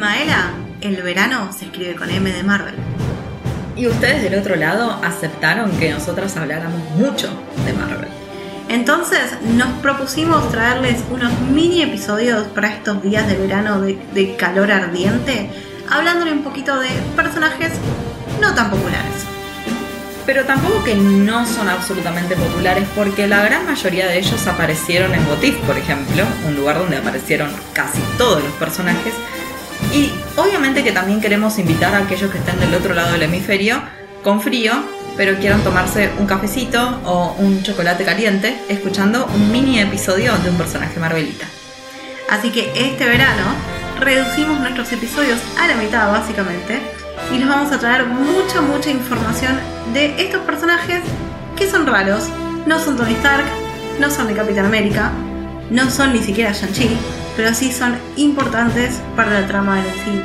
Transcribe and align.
Maela, 0.00 0.52
el 0.80 0.96
verano 1.02 1.52
se 1.52 1.66
escribe 1.66 1.94
con 1.94 2.08
M 2.08 2.32
de 2.32 2.42
Marvel. 2.42 2.74
Y 3.76 3.86
ustedes 3.86 4.22
del 4.22 4.40
otro 4.40 4.56
lado 4.56 4.98
aceptaron 5.04 5.70
que 5.72 5.90
nosotras 5.90 6.38
habláramos 6.38 6.80
mucho 6.96 7.28
de 7.66 7.74
Marvel. 7.74 8.08
Entonces 8.70 9.20
nos 9.42 9.68
propusimos 9.80 10.50
traerles 10.50 11.04
unos 11.10 11.38
mini 11.52 11.82
episodios 11.82 12.46
para 12.46 12.68
estos 12.72 13.02
días 13.02 13.28
de 13.28 13.36
verano 13.36 13.82
de, 13.82 13.98
de 14.14 14.36
calor 14.36 14.72
ardiente, 14.72 15.50
hablándole 15.90 16.32
un 16.32 16.44
poquito 16.44 16.80
de 16.80 16.88
personajes 17.14 17.72
no 18.40 18.54
tan 18.54 18.70
populares. 18.70 19.26
Pero 20.24 20.46
tampoco 20.46 20.82
que 20.82 20.94
no 20.94 21.44
son 21.44 21.68
absolutamente 21.68 22.36
populares, 22.36 22.88
porque 22.96 23.26
la 23.26 23.42
gran 23.42 23.66
mayoría 23.66 24.06
de 24.06 24.18
ellos 24.18 24.46
aparecieron 24.46 25.12
en 25.12 25.26
Botif, 25.26 25.56
por 25.66 25.76
ejemplo, 25.76 26.24
un 26.46 26.56
lugar 26.56 26.78
donde 26.78 26.96
aparecieron 26.96 27.50
casi 27.74 28.00
todos 28.16 28.42
los 28.42 28.52
personajes. 28.54 29.12
Y 29.92 30.12
obviamente 30.36 30.84
que 30.84 30.92
también 30.92 31.20
queremos 31.20 31.58
invitar 31.58 31.94
a 31.94 31.98
aquellos 31.98 32.30
que 32.30 32.38
estén 32.38 32.58
del 32.60 32.74
otro 32.74 32.94
lado 32.94 33.12
del 33.12 33.22
hemisferio 33.22 33.82
con 34.22 34.40
frío, 34.40 34.72
pero 35.16 35.38
quieran 35.38 35.62
tomarse 35.62 36.10
un 36.18 36.26
cafecito 36.26 37.00
o 37.04 37.34
un 37.38 37.62
chocolate 37.62 38.04
caliente 38.04 38.56
escuchando 38.68 39.26
un 39.34 39.50
mini 39.50 39.80
episodio 39.80 40.36
de 40.38 40.50
un 40.50 40.56
personaje 40.56 41.00
Marvelita. 41.00 41.46
Así 42.30 42.50
que 42.50 42.70
este 42.76 43.06
verano 43.06 43.42
reducimos 43.98 44.60
nuestros 44.60 44.92
episodios 44.92 45.40
a 45.58 45.66
la 45.66 45.74
mitad 45.74 46.10
básicamente 46.12 46.80
y 47.34 47.38
les 47.38 47.48
vamos 47.48 47.72
a 47.72 47.78
traer 47.78 48.06
mucha, 48.06 48.60
mucha 48.60 48.90
información 48.90 49.58
de 49.92 50.22
estos 50.22 50.40
personajes 50.42 51.00
que 51.56 51.68
son 51.68 51.86
raros. 51.86 52.28
No 52.66 52.78
son 52.78 52.96
Tony 52.96 53.14
Stark, 53.14 53.44
no 53.98 54.10
son 54.10 54.28
de 54.28 54.34
Capitán 54.34 54.66
América, 54.66 55.10
no 55.70 55.90
son 55.90 56.12
ni 56.12 56.20
siquiera 56.20 56.52
Shang-Chi, 56.52 56.90
pero 57.36 57.54
sí 57.54 57.72
son 57.72 57.96
importantes 58.16 59.00
para 59.16 59.40
la 59.40 59.46
trama 59.46 59.76
del 59.76 59.86
MCU. 59.86 60.22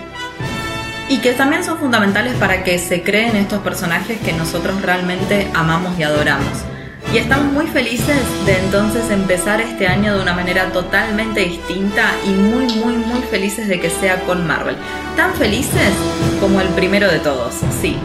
Y 1.07 1.19
que 1.19 1.33
también 1.33 1.63
son 1.63 1.77
fundamentales 1.77 2.33
para 2.35 2.63
que 2.63 2.79
se 2.79 3.03
creen 3.03 3.35
estos 3.35 3.59
personajes 3.59 4.19
que 4.19 4.33
nosotros 4.33 4.81
realmente 4.81 5.47
amamos 5.53 5.97
y 5.99 6.03
adoramos. 6.03 6.65
Y 7.13 7.17
estamos 7.17 7.53
muy 7.53 7.67
felices 7.67 8.17
de 8.47 8.57
entonces 8.57 9.11
empezar 9.11 9.61
este 9.61 9.87
año 9.87 10.15
de 10.15 10.23
una 10.23 10.33
manera 10.33 10.71
totalmente 10.71 11.41
distinta 11.41 12.11
y 12.25 12.29
muy, 12.29 12.65
muy, 12.77 12.97
muy 12.97 13.21
felices 13.21 13.67
de 13.67 13.79
que 13.79 13.91
sea 13.91 14.21
con 14.21 14.47
Marvel. 14.47 14.75
Tan 15.15 15.33
felices 15.35 15.93
como 16.41 16.59
el 16.59 16.67
primero 16.69 17.09
de 17.09 17.19
todos, 17.19 17.53
sí. 17.81 17.95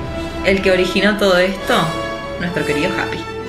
El 0.45 0.61
que 0.61 0.71
originó 0.71 1.17
todo 1.17 1.39
esto, 1.39 1.75
nuestro 2.39 2.65
querido 2.67 2.91
Happy. 2.99 3.40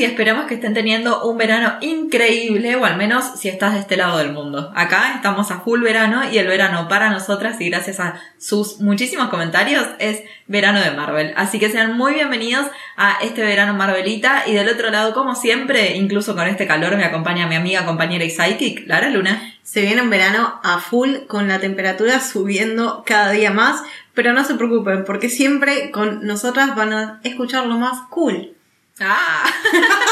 Y 0.00 0.04
esperamos 0.04 0.46
que 0.46 0.54
estén 0.54 0.72
teniendo 0.72 1.24
un 1.24 1.36
verano 1.36 1.74
increíble 1.82 2.74
o 2.76 2.86
al 2.86 2.96
menos 2.96 3.38
si 3.38 3.50
estás 3.50 3.74
de 3.74 3.80
este 3.80 3.98
lado 3.98 4.16
del 4.16 4.32
mundo. 4.32 4.72
Acá 4.74 5.12
estamos 5.14 5.50
a 5.50 5.60
full 5.60 5.82
verano 5.82 6.22
y 6.30 6.38
el 6.38 6.46
verano 6.46 6.88
para 6.88 7.10
nosotras 7.10 7.60
y 7.60 7.68
gracias 7.68 8.00
a 8.00 8.18
sus 8.38 8.80
muchísimos 8.80 9.28
comentarios 9.28 9.86
es 9.98 10.22
verano 10.46 10.80
de 10.80 10.92
Marvel. 10.92 11.34
Así 11.36 11.58
que 11.58 11.68
sean 11.68 11.98
muy 11.98 12.14
bienvenidos 12.14 12.66
a 12.96 13.18
este 13.22 13.42
verano 13.42 13.74
Marvelita 13.74 14.44
y 14.46 14.54
del 14.54 14.70
otro 14.70 14.90
lado 14.90 15.12
como 15.12 15.34
siempre, 15.34 15.96
incluso 15.96 16.34
con 16.34 16.48
este 16.48 16.66
calor 16.66 16.96
me 16.96 17.04
acompaña 17.04 17.46
mi 17.46 17.56
amiga, 17.56 17.84
compañera 17.84 18.24
y 18.24 18.30
psychic, 18.30 18.86
Lara 18.86 19.10
Luna. 19.10 19.54
Se 19.62 19.82
viene 19.82 20.00
un 20.00 20.08
verano 20.08 20.60
a 20.64 20.78
full 20.78 21.26
con 21.28 21.46
la 21.46 21.60
temperatura 21.60 22.20
subiendo 22.20 23.02
cada 23.04 23.32
día 23.32 23.50
más, 23.50 23.82
pero 24.14 24.32
no 24.32 24.44
se 24.44 24.54
preocupen 24.54 25.04
porque 25.04 25.28
siempre 25.28 25.90
con 25.90 26.26
nosotras 26.26 26.74
van 26.74 26.94
a 26.94 27.20
escuchar 27.22 27.66
lo 27.66 27.76
más 27.76 28.00
cool. 28.08 28.56
Ah, 29.00 29.50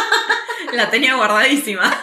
la 0.73 0.89
tenía 0.89 1.15
guardadísima. 1.15 1.95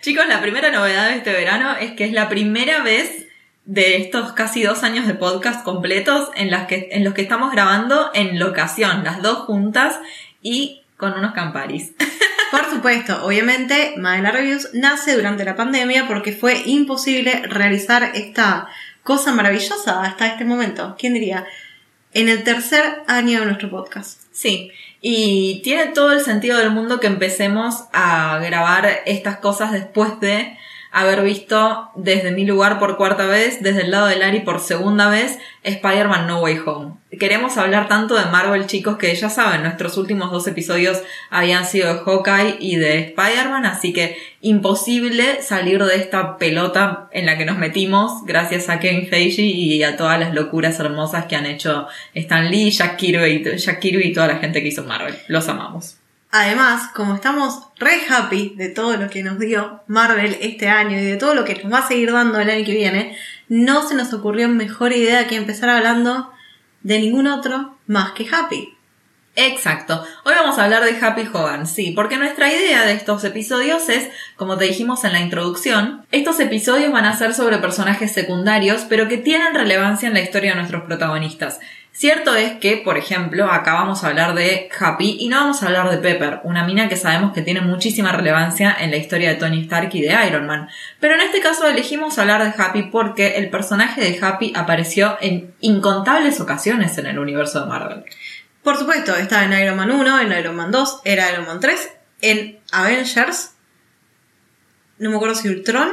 Chicos, 0.00 0.26
la 0.26 0.40
primera 0.40 0.70
novedad 0.70 1.08
de 1.08 1.16
este 1.16 1.32
verano 1.32 1.76
es 1.76 1.92
que 1.92 2.04
es 2.04 2.12
la 2.12 2.28
primera 2.28 2.82
vez 2.82 3.26
de 3.64 3.96
estos 3.96 4.32
casi 4.32 4.62
dos 4.62 4.82
años 4.82 5.06
de 5.06 5.14
podcast 5.14 5.64
completos 5.64 6.30
en, 6.34 6.50
las 6.50 6.66
que, 6.66 6.88
en 6.92 7.04
los 7.04 7.14
que 7.14 7.22
estamos 7.22 7.52
grabando 7.52 8.10
en 8.14 8.38
locación, 8.38 9.04
las 9.04 9.22
dos 9.22 9.38
juntas 9.40 9.98
y 10.42 10.82
con 10.96 11.12
unos 11.14 11.34
camparis. 11.34 11.92
Por 12.50 12.70
supuesto, 12.70 13.24
obviamente, 13.24 13.94
Maela 13.96 14.30
Reviews 14.30 14.70
nace 14.72 15.16
durante 15.16 15.44
la 15.44 15.56
pandemia 15.56 16.06
porque 16.06 16.32
fue 16.32 16.62
imposible 16.66 17.42
realizar 17.44 18.12
esta 18.14 18.68
cosa 19.02 19.32
maravillosa 19.32 20.02
hasta 20.02 20.26
este 20.26 20.44
momento. 20.44 20.96
¿Quién 20.98 21.14
diría? 21.14 21.46
En 22.12 22.28
el 22.28 22.44
tercer 22.44 23.02
año 23.08 23.40
de 23.40 23.46
nuestro 23.46 23.70
podcast. 23.70 24.22
Sí, 24.32 24.70
y 25.00 25.60
tiene 25.62 25.86
todo 25.86 26.12
el 26.12 26.20
sentido 26.20 26.58
del 26.58 26.70
mundo 26.70 27.00
que 27.00 27.06
empecemos 27.06 27.84
a 27.92 28.38
grabar 28.38 28.88
estas 29.06 29.38
cosas 29.38 29.72
después 29.72 30.18
de 30.20 30.56
haber 30.96 31.22
visto 31.22 31.90
desde 31.94 32.30
mi 32.30 32.46
lugar 32.46 32.78
por 32.78 32.96
cuarta 32.96 33.26
vez, 33.26 33.62
desde 33.62 33.82
el 33.82 33.90
lado 33.90 34.06
de 34.06 34.16
Lari 34.16 34.40
por 34.40 34.60
segunda 34.60 35.10
vez, 35.10 35.38
Spider-Man 35.62 36.26
No 36.26 36.40
Way 36.40 36.60
Home. 36.64 36.94
Queremos 37.20 37.58
hablar 37.58 37.86
tanto 37.86 38.14
de 38.14 38.24
Marvel, 38.24 38.66
chicos, 38.66 38.96
que 38.96 39.14
ya 39.14 39.28
saben, 39.28 39.62
nuestros 39.62 39.98
últimos 39.98 40.30
dos 40.30 40.46
episodios 40.46 41.02
habían 41.28 41.66
sido 41.66 41.92
de 41.92 42.00
Hawkeye 42.00 42.56
y 42.60 42.76
de 42.76 43.00
Spider-Man, 43.00 43.66
así 43.66 43.92
que 43.92 44.16
imposible 44.40 45.42
salir 45.42 45.84
de 45.84 45.96
esta 45.96 46.38
pelota 46.38 47.10
en 47.12 47.26
la 47.26 47.36
que 47.36 47.44
nos 47.44 47.58
metimos 47.58 48.24
gracias 48.24 48.70
a 48.70 48.80
Kevin 48.80 49.06
Feige 49.06 49.42
y 49.42 49.82
a 49.82 49.98
todas 49.98 50.18
las 50.18 50.32
locuras 50.32 50.80
hermosas 50.80 51.26
que 51.26 51.36
han 51.36 51.44
hecho 51.44 51.88
Stan 52.14 52.50
Lee, 52.50 52.70
Jack 52.70 52.96
Kirby, 52.96 53.58
Jack 53.58 53.80
Kirby 53.80 54.06
y 54.06 54.12
toda 54.14 54.28
la 54.28 54.36
gente 54.38 54.62
que 54.62 54.68
hizo 54.68 54.82
Marvel. 54.82 55.14
Los 55.28 55.46
amamos. 55.50 55.98
Además, 56.30 56.90
como 56.94 57.14
estamos 57.14 57.68
re 57.78 58.00
happy 58.08 58.54
de 58.56 58.68
todo 58.68 58.96
lo 58.96 59.08
que 59.08 59.22
nos 59.22 59.38
dio 59.38 59.82
Marvel 59.86 60.36
este 60.40 60.68
año 60.68 60.98
y 60.98 61.04
de 61.04 61.16
todo 61.16 61.34
lo 61.34 61.44
que 61.44 61.62
nos 61.62 61.72
va 61.72 61.78
a 61.78 61.88
seguir 61.88 62.12
dando 62.12 62.40
el 62.40 62.50
año 62.50 62.64
que 62.64 62.74
viene, 62.74 63.16
no 63.48 63.86
se 63.88 63.94
nos 63.94 64.12
ocurrió 64.12 64.48
mejor 64.48 64.92
idea 64.92 65.26
que 65.26 65.36
empezar 65.36 65.68
hablando 65.68 66.32
de 66.82 67.00
ningún 67.00 67.26
otro 67.26 67.76
más 67.86 68.12
que 68.12 68.26
Happy. 68.30 68.76
Exacto. 69.38 70.02
Hoy 70.24 70.32
vamos 70.34 70.58
a 70.58 70.64
hablar 70.64 70.82
de 70.82 70.96
Happy 70.98 71.28
Hogan, 71.30 71.66
sí, 71.66 71.90
porque 71.90 72.16
nuestra 72.16 72.50
idea 72.50 72.86
de 72.86 72.94
estos 72.94 73.22
episodios 73.22 73.90
es, 73.90 74.08
como 74.36 74.56
te 74.56 74.64
dijimos 74.64 75.04
en 75.04 75.12
la 75.12 75.20
introducción, 75.20 76.06
estos 76.10 76.40
episodios 76.40 76.90
van 76.90 77.04
a 77.04 77.16
ser 77.16 77.34
sobre 77.34 77.58
personajes 77.58 78.12
secundarios, 78.12 78.86
pero 78.88 79.08
que 79.08 79.18
tienen 79.18 79.54
relevancia 79.54 80.08
en 80.08 80.14
la 80.14 80.22
historia 80.22 80.52
de 80.52 80.56
nuestros 80.56 80.84
protagonistas. 80.84 81.60
Cierto 81.98 82.34
es 82.34 82.58
que, 82.58 82.76
por 82.76 82.98
ejemplo, 82.98 83.50
acá 83.50 83.72
vamos 83.72 84.04
a 84.04 84.08
hablar 84.08 84.34
de 84.34 84.68
Happy 84.78 85.16
y 85.18 85.30
no 85.30 85.38
vamos 85.38 85.62
a 85.62 85.66
hablar 85.68 85.88
de 85.88 85.96
Pepper, 85.96 86.40
una 86.42 86.66
mina 86.66 86.90
que 86.90 86.96
sabemos 86.96 87.32
que 87.32 87.40
tiene 87.40 87.62
muchísima 87.62 88.12
relevancia 88.12 88.76
en 88.78 88.90
la 88.90 88.98
historia 88.98 89.30
de 89.30 89.36
Tony 89.36 89.62
Stark 89.62 89.88
y 89.94 90.02
de 90.02 90.14
Iron 90.28 90.46
Man. 90.46 90.68
Pero 91.00 91.14
en 91.14 91.22
este 91.22 91.40
caso 91.40 91.66
elegimos 91.66 92.18
hablar 92.18 92.44
de 92.44 92.62
Happy 92.62 92.82
porque 92.92 93.36
el 93.38 93.48
personaje 93.48 94.02
de 94.02 94.18
Happy 94.20 94.52
apareció 94.54 95.16
en 95.22 95.54
incontables 95.60 96.38
ocasiones 96.38 96.98
en 96.98 97.06
el 97.06 97.18
universo 97.18 97.62
de 97.62 97.66
Marvel. 97.66 98.04
Por 98.62 98.76
supuesto, 98.76 99.16
estaba 99.16 99.44
en 99.44 99.58
Iron 99.58 99.78
Man 99.78 99.90
1, 99.90 100.20
en 100.20 100.38
Iron 100.38 100.54
Man 100.54 100.70
2, 100.70 101.00
era 101.02 101.32
Iron 101.32 101.46
Man 101.46 101.60
3, 101.60 101.92
en 102.20 102.58
Avengers, 102.72 103.54
no 104.98 105.08
me 105.08 105.16
acuerdo 105.16 105.34
si 105.34 105.48
Ultron, 105.48 105.88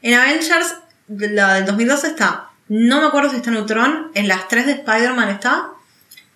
en 0.00 0.14
Avengers, 0.14 0.74
la 1.08 1.52
del 1.56 1.66
2012 1.66 2.06
está, 2.06 2.51
no 2.80 3.00
me 3.00 3.06
acuerdo 3.06 3.30
si 3.30 3.36
está 3.36 3.50
en 3.50 3.56
Ultron, 3.56 4.10
en 4.14 4.28
las 4.28 4.48
3 4.48 4.66
de 4.66 4.72
Spider-Man 4.72 5.28
está, 5.28 5.68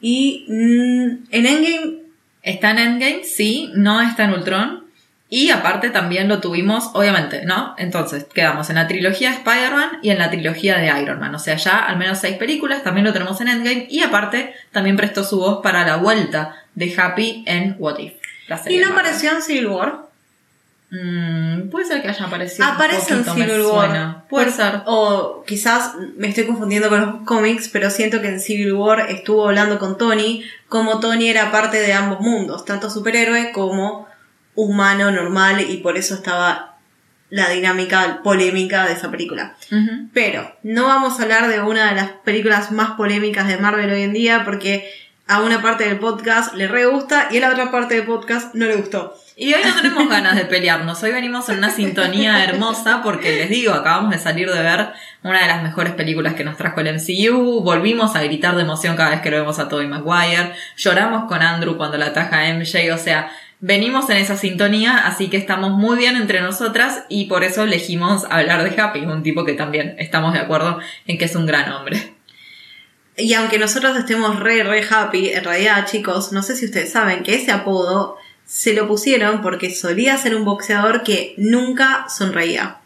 y 0.01 0.45
mm, 0.49 1.27
en 1.31 1.47
Endgame 1.47 2.07
Está 2.47 2.71
en 2.71 2.79
Endgame, 2.79 3.25
sí, 3.25 3.73
no 3.75 4.01
está 4.01 4.23
en 4.23 4.33
Ultron. 4.33 4.85
Y 5.29 5.51
aparte 5.51 5.91
también 5.91 6.29
lo 6.29 6.41
tuvimos, 6.41 6.91
obviamente, 6.95 7.45
¿no? 7.45 7.75
Entonces, 7.77 8.25
quedamos 8.33 8.71
en 8.71 8.77
la 8.77 8.87
trilogía 8.87 9.31
de 9.31 9.39
Spider-Man 9.39 9.99
y 10.01 10.11
en 10.11 10.19
la 10.21 10.31
trilogía 10.31 10.79
de 10.79 11.03
Iron 11.03 11.19
Man. 11.19 11.35
O 11.35 11.41
sea, 11.41 11.57
ya 11.57 11.81
al 11.81 11.97
menos 11.97 12.21
seis 12.21 12.37
películas, 12.37 12.85
también 12.85 13.05
lo 13.05 13.13
tenemos 13.13 13.41
en 13.41 13.49
Endgame. 13.49 13.89
Y 13.91 14.01
aparte, 14.03 14.55
también 14.71 14.97
prestó 14.97 15.25
su 15.25 15.41
voz 15.41 15.61
para 15.61 15.85
la 15.85 15.97
vuelta 15.97 16.55
de 16.77 16.95
Happy 16.97 17.43
en 17.49 17.75
What 17.81 17.99
If. 17.99 18.13
la 18.47 18.59
serie 18.59 18.79
y 18.79 18.81
no 18.81 18.93
apareció 18.93 19.33
en 19.33 19.43
Civil 19.43 19.67
War. 19.67 20.06
Mm, 20.91 21.69
puede 21.71 21.85
ser 21.87 22.01
que 22.01 22.09
haya 22.09 22.27
aparecido. 22.27 22.65
un 22.69 22.75
Aparece 22.75 23.15
en 23.15 23.25
Civil 23.25 23.61
War. 23.63 23.89
suena. 23.89 24.25
Puede 24.29 24.47
Por- 24.47 24.55
ser. 24.55 24.83
O 24.87 25.45
quizás 25.47 25.95
me 26.17 26.29
estoy 26.29 26.45
confundiendo 26.45 26.89
con 26.89 27.01
los 27.01 27.15
cómics, 27.25 27.69
pero 27.69 27.91
siento 27.91 28.21
que 28.21 28.29
en 28.29 28.41
Civil 28.41 28.73
War 28.75 29.11
estuvo 29.11 29.49
hablando 29.49 29.79
con 29.79 29.99
Tony, 29.99 30.45
como 30.69 31.01
Tony 31.01 31.29
era 31.29 31.51
parte 31.51 31.79
de 31.81 31.93
ambos 31.93 32.21
mundos, 32.21 32.65
tanto 32.65 32.89
superhéroe 32.89 33.51
como 33.53 34.07
humano 34.55 35.11
normal, 35.11 35.61
y 35.69 35.79
por 35.79 35.97
eso 35.97 36.15
estaba 36.15 36.77
la 37.29 37.49
dinámica 37.51 38.21
polémica 38.23 38.87
de 38.87 38.93
esa 38.93 39.11
película. 39.11 39.57
Pero 40.15 40.51
no 40.63 40.85
vamos 40.85 41.19
a 41.19 41.25
hablar 41.25 41.49
de 41.49 41.61
una 41.61 41.89
de 41.91 41.97
las 41.97 42.11
películas 42.25 42.71
más 42.71 42.93
polémicas 42.93 43.49
de 43.49 43.57
Marvel 43.59 43.91
hoy 43.91 44.03
en 44.03 44.13
día 44.13 44.45
porque 44.45 44.89
a 45.29 45.43
una 45.43 45.61
parte 45.61 45.85
del 45.85 45.99
podcast 45.99 46.55
le 46.55 46.69
re 46.69 46.87
gusta 46.87 47.29
y 47.33 47.39
a 47.39 47.41
la 47.41 47.51
otra 47.51 47.73
parte 47.73 47.97
del 47.97 48.05
podcast 48.05 48.55
no 48.55 48.67
le 48.67 48.77
gustó. 48.77 49.15
Y 49.37 49.53
hoy 49.53 49.61
no 49.65 49.75
tenemos 49.75 50.09
ganas 50.09 50.37
de 50.37 50.45
pelearnos, 50.47 51.03
hoy 51.03 51.13
venimos 51.13 51.49
en 51.49 51.59
una 51.59 51.71
sintonía 51.71 52.45
hermosa 52.45 53.03
porque 53.03 53.37
les 53.37 53.51
digo, 53.51 53.75
acabamos 53.75 54.13
de 54.13 54.19
salir 54.19 54.51
de 54.51 54.63
ver 54.63 54.89
una 55.23 55.43
de 55.43 55.49
las 55.49 55.63
mejores 55.63 55.95
películas 55.95 56.35
que 56.35 56.45
nos 56.45 56.57
trajo 56.57 56.81
el 56.81 56.95
MCU, 56.95 57.61
volvimos 57.63 58.15
a 58.15 58.23
gritar 58.23 58.55
de 58.55 58.63
emoción 58.63 58.97
cada 58.97 59.11
vez 59.11 59.21
que 59.21 59.31
lo 59.31 59.39
vemos 59.39 59.59
a 59.59 59.69
Tobey 59.69 59.89
Maguire, 59.89 60.53
lloramos 60.77 61.29
con 61.29 61.43
Andrew 61.43 61.77
cuando 61.77 61.99
la 61.99 62.07
ataja 62.07 62.55
MJ, 62.55 62.95
o 62.95 62.99
sea, 62.99 63.31
venimos 63.61 64.09
en 64.11 64.19
esa 64.19 64.37
sintonía, 64.37 65.07
así 65.07 65.29
que 65.29 65.37
estamos 65.37 65.73
muy 65.73 65.99
bien 65.99 66.17
entre 66.17 66.41
nosotras 66.41 67.05
y 67.09 67.27
por 67.27 67.43
eso 67.43 67.65
elegimos 67.65 68.25
hablar 68.31 68.63
de 68.63 68.81
Happy, 68.81 69.01
un 69.01 69.23
tipo 69.23 69.45
que 69.45 69.55
también 69.55 69.97
estamos 69.99 70.33
de 70.35 70.39
acuerdo 70.39 70.79
en 71.07 71.19
que 71.19 71.25
es 71.25 71.35
un 71.35 71.47
gran 71.47 71.71
hombre. 71.73 72.16
Y 73.17 73.33
aunque 73.35 73.59
nosotros 73.59 73.97
estemos 73.97 74.41
re, 74.41 74.63
re 74.63 74.85
happy, 74.89 75.31
en 75.31 75.45
realidad, 75.45 75.87
chicos, 75.87 76.33
no 76.33 76.43
sé 76.43 76.55
si 76.55 76.67
ustedes 76.67 76.93
saben 76.93 77.23
que 77.23 77.35
ese 77.35 77.51
apodo 77.51 78.17
se 78.45 78.75
lo 78.75 78.87
pusieron 78.87 79.41
porque 79.41 79.75
solía 79.75 80.17
ser 80.19 80.37
un 80.37 80.45
boxeador 80.45 81.03
que 81.03 81.35
nunca 81.39 82.07
sonreía. 82.09 82.79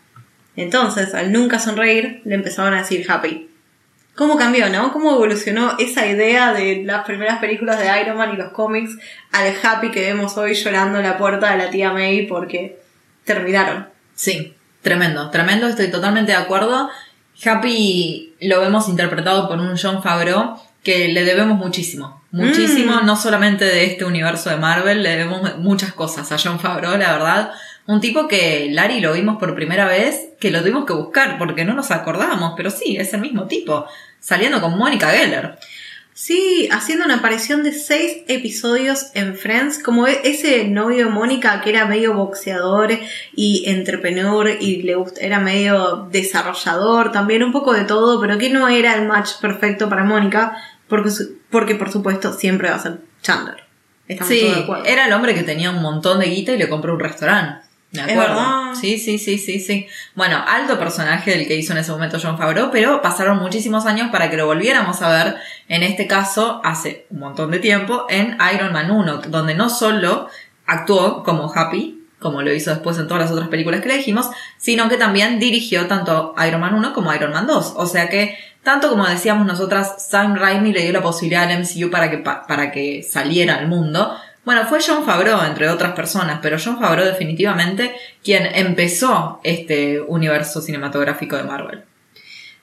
Entonces, 0.57 1.15
al 1.15 1.33
nunca 1.33 1.59
sonreír, 1.59 2.23
le 2.25 2.37
empezaban 2.37 2.75
a 2.75 2.79
decir 2.79 3.05
happy. 3.11 3.51
¿Cómo 4.15 4.37
cambió, 4.37 4.69
no? 4.69 4.93
¿Cómo 4.93 5.13
evolucionó 5.15 5.77
esa 5.79 6.07
idea 6.07 6.53
de 6.53 6.83
las 6.85 7.05
primeras 7.05 7.39
películas 7.39 7.79
de 7.79 8.01
Iron 8.01 8.17
Man 8.17 8.35
y 8.35 8.37
los 8.37 8.53
cómics 8.53 8.97
al 9.33 9.55
happy 9.63 9.91
que 9.91 10.03
vemos 10.03 10.37
hoy 10.37 10.55
llorando 10.55 10.99
en 10.99 11.05
la 11.05 11.17
puerta 11.17 11.51
de 11.51 11.59
la 11.59 11.71
tía 11.71 11.93
May 11.93 12.27
porque 12.27 12.81
terminaron? 13.25 13.89
Sí, 14.15 14.55
tremendo, 14.83 15.31
tremendo, 15.31 15.67
estoy 15.69 15.91
totalmente 15.91 16.33
de 16.33 16.39
acuerdo. 16.39 16.91
Happy 17.45 18.35
lo 18.41 18.61
vemos 18.61 18.89
interpretado 18.89 19.49
por 19.49 19.59
un 19.59 19.77
John 19.81 20.03
Favreau 20.03 20.57
que 20.83 21.09
le 21.09 21.25
debemos 21.25 21.59
muchísimo. 21.59 22.23
Muchísimo, 22.33 23.01
Mm. 23.03 23.07
no 23.07 23.17
solamente 23.17 23.65
de 23.65 23.85
este 23.85 24.05
universo 24.05 24.51
de 24.51 24.57
Marvel, 24.57 25.03
le 25.03 25.11
debemos 25.11 25.59
muchas 25.59 25.93
cosas 25.93 26.31
a 26.33 26.39
John 26.39 26.61
Favreau, 26.61 26.97
la 26.97 27.13
verdad. 27.13 27.51
Un 27.87 28.01
tipo 28.01 28.29
que 28.29 28.69
Larry 28.71 29.01
lo 29.01 29.13
vimos 29.13 29.39
por 29.39 29.55
primera 29.55 29.87
vez, 29.87 30.29
que 30.39 30.51
lo 30.51 30.61
tuvimos 30.61 30.85
que 30.87 30.93
buscar 30.93 31.39
porque 31.39 31.65
no 31.65 31.75
nos 31.75 31.91
acordábamos, 31.91 32.55
pero 32.57 32.71
sí, 32.71 32.97
es 32.97 33.13
el 33.15 33.21
mismo 33.21 33.47
tipo, 33.47 33.85
saliendo 34.21 34.61
con 34.61 34.79
Mónica 34.79 35.11
Geller. 35.11 35.59
Sí, 36.13 36.69
haciendo 36.71 37.05
una 37.07 37.17
aparición 37.17 37.63
de 37.63 37.73
seis 37.73 38.19
episodios 38.29 39.07
en 39.15 39.37
Friends, 39.37 39.79
como 39.83 40.07
e- 40.07 40.21
ese 40.25 40.65
novio 40.69 41.07
de 41.07 41.11
Mónica 41.11 41.61
que 41.63 41.71
era 41.71 41.87
medio 41.87 42.13
boxeador 42.15 42.91
y 43.35 43.65
entrepreneur 43.71 44.49
y 44.61 44.83
le 44.83 44.97
gust- 44.97 45.17
era 45.21 45.39
medio 45.41 46.09
desarrollador, 46.11 47.11
también 47.13 47.43
un 47.43 47.53
poco 47.53 47.73
de 47.73 47.85
todo, 47.85 48.21
pero 48.21 48.37
que 48.39 48.51
no 48.51 48.69
era 48.69 48.97
el 48.97 49.07
match 49.07 49.31
perfecto 49.41 49.89
para 49.89 50.05
Mónica, 50.05 50.57
porque, 50.89 51.11
porque 51.49 51.75
por 51.77 51.91
supuesto 51.91 52.33
siempre 52.33 52.69
va 52.69 52.77
a 52.77 52.81
ser 52.83 52.99
Chandler. 53.23 53.65
Estamos 54.09 54.29
Sí, 54.35 54.41
de 54.41 54.91
era 54.93 55.07
el 55.07 55.13
hombre 55.13 55.35
que 55.35 55.45
tenía 55.45 55.71
un 55.71 55.81
montón 55.81 56.19
de 56.19 56.27
guita 56.27 56.53
y 56.53 56.59
le 56.59 56.69
compró 56.69 56.93
un 56.95 57.01
restaurante. 57.01 57.65
Me 57.93 58.03
Es 58.03 58.09
acuerdo. 58.11 58.35
verdad. 58.37 58.75
Sí, 58.81 58.99
sí, 58.99 59.19
sí, 59.19 59.37
sí, 59.39 59.59
sí. 59.59 59.87
Bueno, 60.15 60.43
alto 60.47 60.79
personaje 60.79 61.35
el 61.35 61.49
que 61.49 61.57
hizo 61.57 61.73
en 61.73 61.79
ese 61.79 61.91
momento 61.91 62.19
John 62.23 62.39
Favreau, 62.39 62.71
pero 62.71 63.03
pasaron 63.03 63.39
muchísimos 63.39 63.85
años 63.87 64.11
para 64.13 64.31
que 64.31 64.37
lo 64.37 64.47
volviéramos 64.47 65.03
a 65.03 65.09
ver, 65.09 65.37
en 65.69 65.83
este 65.83 66.07
caso, 66.07 66.61
hace 66.65 67.07
un 67.11 67.19
montón 67.19 67.51
de 67.51 67.59
tiempo, 67.59 68.07
en 68.09 68.37
Iron 68.55 68.73
Man 68.73 68.91
1, 68.93 69.23
donde 69.29 69.55
no 69.55 69.69
solo 69.71 70.29
actuó 70.67 71.25
como 71.25 71.53
Happy, 71.53 71.97
como 72.21 72.43
lo 72.43 72.53
hizo 72.53 72.71
después 72.71 72.99
en 72.99 73.09
todas 73.09 73.23
las 73.25 73.33
otras 73.33 73.49
películas 73.49 73.81
que 73.81 73.89
le 73.89 73.97
dijimos, 73.97 74.31
sino 74.59 74.89
que 74.89 74.97
también 74.97 75.39
dirigió 75.41 75.87
tanto 75.87 76.35
Iron 76.47 76.61
Man 76.61 76.75
1 76.75 76.93
como 76.93 77.13
Iron 77.15 77.33
Man 77.33 77.47
2. 77.47 77.75
O 77.77 77.87
sea 77.87 78.09
que, 78.09 78.37
tanto 78.63 78.89
como 78.91 79.07
decíamos 79.07 79.47
nosotras, 79.47 80.07
Sam 80.11 80.37
Raimi 80.37 80.73
le 80.73 80.83
dio 80.83 80.93
la 80.93 81.03
posibilidad 81.03 81.45
al 81.51 81.59
MCU 81.61 81.91
para 81.91 82.11
que, 82.11 82.19
pa- 82.19 82.47
para 82.47 82.71
que 82.71 83.03
saliera 83.03 83.57
al 83.57 83.69
mundo. 83.69 84.15
Bueno, 84.45 84.67
fue 84.67 84.79
John 84.85 85.05
Favreau, 85.05 85.45
entre 85.45 85.69
otras 85.69 85.93
personas, 85.93 86.39
pero 86.41 86.57
John 86.63 86.79
Favreau 86.79 87.07
definitivamente 87.07 87.95
quien 88.25 88.47
empezó 88.47 89.41
este 89.45 90.01
universo 90.01 90.63
cinematográfico 90.63 91.37
de 91.37 91.45
Marvel. 91.45 91.85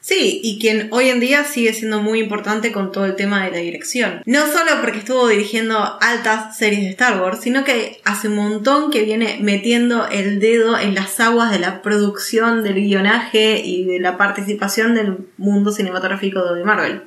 Sí, 0.08 0.40
y 0.42 0.58
quien 0.58 0.88
hoy 0.92 1.10
en 1.10 1.20
día 1.20 1.44
sigue 1.44 1.74
siendo 1.74 2.02
muy 2.02 2.22
importante 2.22 2.72
con 2.72 2.94
todo 2.94 3.04
el 3.04 3.18
tema 3.18 3.44
de 3.44 3.52
la 3.52 3.58
dirección. 3.58 4.22
No 4.26 4.48
solo 4.48 4.80
porque 4.80 5.00
estuvo 5.00 5.28
dirigiendo 5.28 5.98
altas 6.00 6.58
series 6.58 6.84
de 6.84 6.90
Star 6.92 7.22
Wars, 7.22 7.42
sino 7.42 7.66
que 7.66 8.00
hace 8.06 8.30
un 8.30 8.38
montón 8.38 8.90
que 8.90 9.04
viene 9.04 9.38
metiendo 9.42 10.08
el 10.08 10.40
dedo 10.40 10.80
en 10.80 10.96
las 10.96 11.20
aguas 11.20 11.52
de 11.52 11.60
la 11.60 11.82
producción, 11.82 12.64
del 12.64 12.76
guionaje 12.76 13.60
y 13.60 13.84
de 13.84 14.00
la 14.00 14.18
participación 14.18 14.96
del 14.96 15.18
mundo 15.36 15.74
cinematográfico 15.74 16.54
de 16.54 16.64
Marvel. 16.64 17.04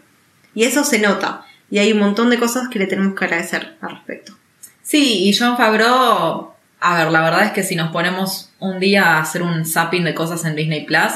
Y 0.54 0.64
eso 0.64 0.84
se 0.84 0.98
nota. 0.98 1.46
Y 1.70 1.78
hay 1.78 1.92
un 1.92 2.00
montón 2.00 2.28
de 2.28 2.38
cosas 2.38 2.68
que 2.68 2.78
le 2.78 2.86
tenemos 2.86 3.18
que 3.18 3.24
agradecer 3.24 3.76
al 3.80 3.92
respecto. 3.92 4.39
Sí, 4.90 5.28
y 5.28 5.38
John 5.38 5.56
Favreau, 5.56 6.50
a 6.80 6.98
ver, 6.98 7.12
la 7.12 7.20
verdad 7.20 7.44
es 7.44 7.52
que 7.52 7.62
si 7.62 7.76
nos 7.76 7.92
ponemos 7.92 8.50
un 8.58 8.80
día 8.80 9.04
a 9.04 9.20
hacer 9.20 9.40
un 9.40 9.64
zapping 9.64 10.02
de 10.02 10.16
cosas 10.16 10.44
en 10.44 10.56
Disney 10.56 10.84
Plus, 10.84 11.12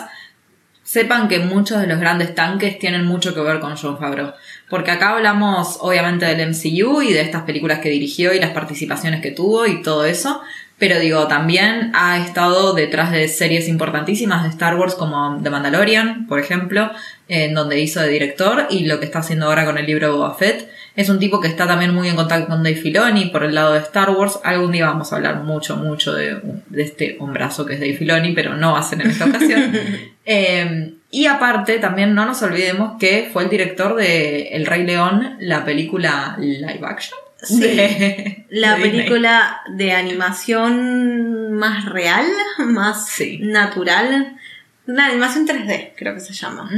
sepan 0.85 1.27
que 1.27 1.41
muchos 1.41 1.81
de 1.81 1.89
los 1.89 1.99
grandes 1.99 2.37
tanques 2.37 2.79
tienen 2.79 3.05
mucho 3.05 3.35
que 3.35 3.41
ver 3.41 3.59
con 3.59 3.77
John 3.77 3.99
Favreau. 3.99 4.33
Porque 4.71 4.93
acá 4.93 5.17
hablamos 5.17 5.79
obviamente 5.81 6.25
del 6.25 6.51
MCU 6.51 7.03
y 7.03 7.13
de 7.15 7.23
estas 7.23 7.43
películas 7.43 7.81
que 7.81 7.89
dirigió 7.89 8.33
y 8.33 8.39
las 8.39 8.53
participaciones 8.53 9.21
que 9.21 9.33
tuvo 9.33 9.67
y 9.67 9.83
todo 9.83 10.05
eso. 10.05 10.41
Pero 10.79 10.99
digo, 10.99 11.29
también 11.29 11.93
ha 11.95 12.19
estado 12.19 12.75
detrás 12.75 13.13
de 13.13 13.29
series 13.29 13.69
importantísimas 13.69 14.43
de 14.43 14.49
Star 14.49 14.77
Wars 14.77 14.95
como 14.95 15.41
The 15.43 15.49
Mandalorian, 15.49 16.27
por 16.27 16.41
ejemplo, 16.41 16.91
en 17.29 17.55
donde 17.55 17.81
hizo 17.81 18.01
de 18.01 18.09
director 18.09 18.67
y 18.71 18.87
lo 18.87 18.99
que 18.99 19.07
está 19.07 19.21
haciendo 19.21 19.47
ahora 19.47 19.65
con 19.65 19.79
el 19.79 19.87
libro 19.87 20.09
de 20.09 20.13
Boba 20.15 20.35
Fett. 20.35 20.69
Es 20.97 21.09
un 21.09 21.19
tipo 21.19 21.41
que 21.41 21.49
está 21.49 21.67
también 21.67 21.95
muy 21.95 22.09
en 22.09 22.17
contacto 22.17 22.49
con 22.49 22.63
Dave 22.63 22.77
Filoni 22.77 23.27
por 23.27 23.45
el 23.45 23.55
lado 23.55 23.73
de 23.73 23.81
Star 23.81 24.11
Wars. 24.11 24.41
Algún 24.43 24.73
día 24.73 24.87
vamos 24.87 25.13
a 25.13 25.17
hablar 25.17 25.43
mucho, 25.43 25.77
mucho 25.77 26.13
de, 26.13 26.41
de 26.69 26.83
este 26.83 27.17
hombrazo 27.21 27.65
que 27.67 27.75
es 27.75 27.81
Dave 27.81 27.95
Filoni, 27.97 28.33
pero 28.33 28.57
no 28.57 28.81
ser 28.83 29.01
en 29.01 29.11
esta 29.11 29.27
ocasión. 29.27 29.73
Eh, 30.27 30.95
y 31.11 31.27
aparte, 31.27 31.79
también 31.79 32.15
no 32.15 32.25
nos 32.25 32.41
olvidemos 32.41 32.99
que 32.99 33.29
fue 33.31 33.45
el 33.45 33.51
director 33.51 33.95
de 33.95 34.49
El 34.49 34.65
Rey 34.65 34.85
León, 34.85 35.37
la 35.39 35.63
película 35.63 36.35
live 36.39 36.81
action. 36.83 37.19
Sí. 37.45 37.61
de- 37.61 38.47
La 38.51 38.77
de 38.77 38.83
Disney. 38.85 38.91
película 39.07 39.61
de 39.69 39.93
animación 39.93 41.53
más 41.53 41.85
real, 41.87 42.27
más 42.59 43.09
Sí. 43.09 43.39
natural. 43.43 44.37
La 44.87 45.07
animación 45.07 45.47
3D, 45.47 45.93
creo 45.97 46.15
que 46.15 46.21
se 46.21 46.33
llama. 46.35 46.71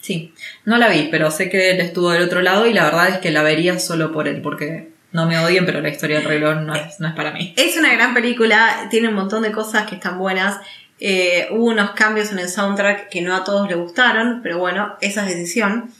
Sí, 0.00 0.32
no 0.64 0.78
la 0.78 0.88
vi, 0.88 1.08
pero 1.10 1.30
sé 1.30 1.50
que 1.50 1.70
él 1.72 1.80
estuvo 1.80 2.10
del 2.10 2.22
otro 2.22 2.40
lado 2.40 2.66
y 2.66 2.72
la 2.72 2.84
verdad 2.84 3.08
es 3.08 3.18
que 3.18 3.30
la 3.30 3.42
vería 3.42 3.78
solo 3.78 4.12
por 4.12 4.28
él, 4.28 4.40
porque 4.42 4.90
no 5.12 5.26
me 5.26 5.36
odien, 5.38 5.66
pero 5.66 5.80
la 5.80 5.88
historia 5.88 6.20
del 6.20 6.40
León 6.40 6.66
no 6.66 6.74
es, 6.74 7.00
no 7.00 7.08
es 7.08 7.14
para 7.14 7.32
mí. 7.32 7.52
Es 7.56 7.76
una 7.76 7.92
gran 7.92 8.14
película, 8.14 8.86
tiene 8.90 9.08
un 9.08 9.14
montón 9.14 9.42
de 9.42 9.50
cosas 9.52 9.86
que 9.86 9.96
están 9.96 10.18
buenas. 10.18 10.58
Eh, 11.00 11.48
hubo 11.50 11.64
unos 11.64 11.90
cambios 11.92 12.30
en 12.32 12.38
el 12.38 12.48
soundtrack 12.48 13.08
que 13.08 13.20
no 13.22 13.34
a 13.34 13.42
todos 13.44 13.68
le 13.68 13.74
gustaron, 13.74 14.40
pero 14.42 14.58
bueno, 14.58 14.94
esa 15.00 15.22
es 15.28 15.34
decisión. 15.36 15.90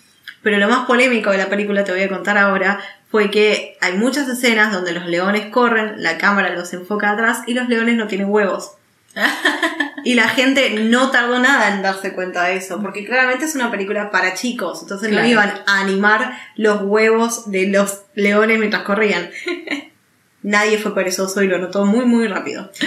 Pero 0.42 0.56
lo 0.58 0.68
más 0.68 0.86
polémico 0.86 1.30
de 1.32 1.38
la 1.38 1.48
película, 1.48 1.84
te 1.84 1.92
voy 1.92 2.02
a 2.02 2.08
contar 2.08 2.38
ahora, 2.38 2.80
fue 3.10 3.30
que 3.30 3.76
hay 3.80 3.94
muchas 3.94 4.28
escenas 4.28 4.72
donde 4.72 4.92
los 4.92 5.06
leones 5.06 5.46
corren, 5.46 6.02
la 6.02 6.16
cámara 6.18 6.54
los 6.54 6.72
enfoca 6.72 7.10
atrás 7.10 7.42
y 7.46 7.54
los 7.54 7.68
leones 7.68 7.96
no 7.96 8.06
tienen 8.06 8.28
huevos. 8.30 8.72
y 10.04 10.14
la 10.14 10.28
gente 10.28 10.70
no 10.84 11.10
tardó 11.10 11.40
nada 11.40 11.74
en 11.74 11.82
darse 11.82 12.12
cuenta 12.12 12.44
de 12.44 12.56
eso, 12.56 12.80
porque 12.80 13.04
claramente 13.04 13.44
es 13.44 13.54
una 13.56 13.70
película 13.70 14.10
para 14.12 14.34
chicos, 14.34 14.82
entonces 14.82 15.08
Claro. 15.08 15.24
no 15.24 15.30
iban 15.30 15.52
a 15.66 15.80
animar 15.80 16.38
los 16.56 16.82
huevos 16.82 17.50
de 17.50 17.66
los 17.66 18.02
leones 18.14 18.58
mientras 18.58 18.84
corrían. 18.84 19.30
Nadie 20.42 20.78
fue 20.78 20.94
perezoso 20.94 21.42
y 21.42 21.48
lo 21.48 21.58
notó 21.58 21.84
muy 21.84 22.04
muy 22.04 22.26
rápido. 22.28 22.70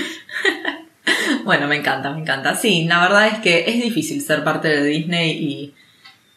Bueno, 1.44 1.68
me 1.68 1.76
encanta, 1.76 2.12
me 2.12 2.22
encanta. 2.22 2.56
Sí, 2.56 2.86
la 2.86 3.02
verdad 3.02 3.28
es 3.28 3.40
que 3.40 3.66
es 3.68 3.82
difícil 3.84 4.22
ser 4.22 4.44
parte 4.46 4.70
de 4.70 4.84
Disney 4.86 5.32
y, 5.32 5.76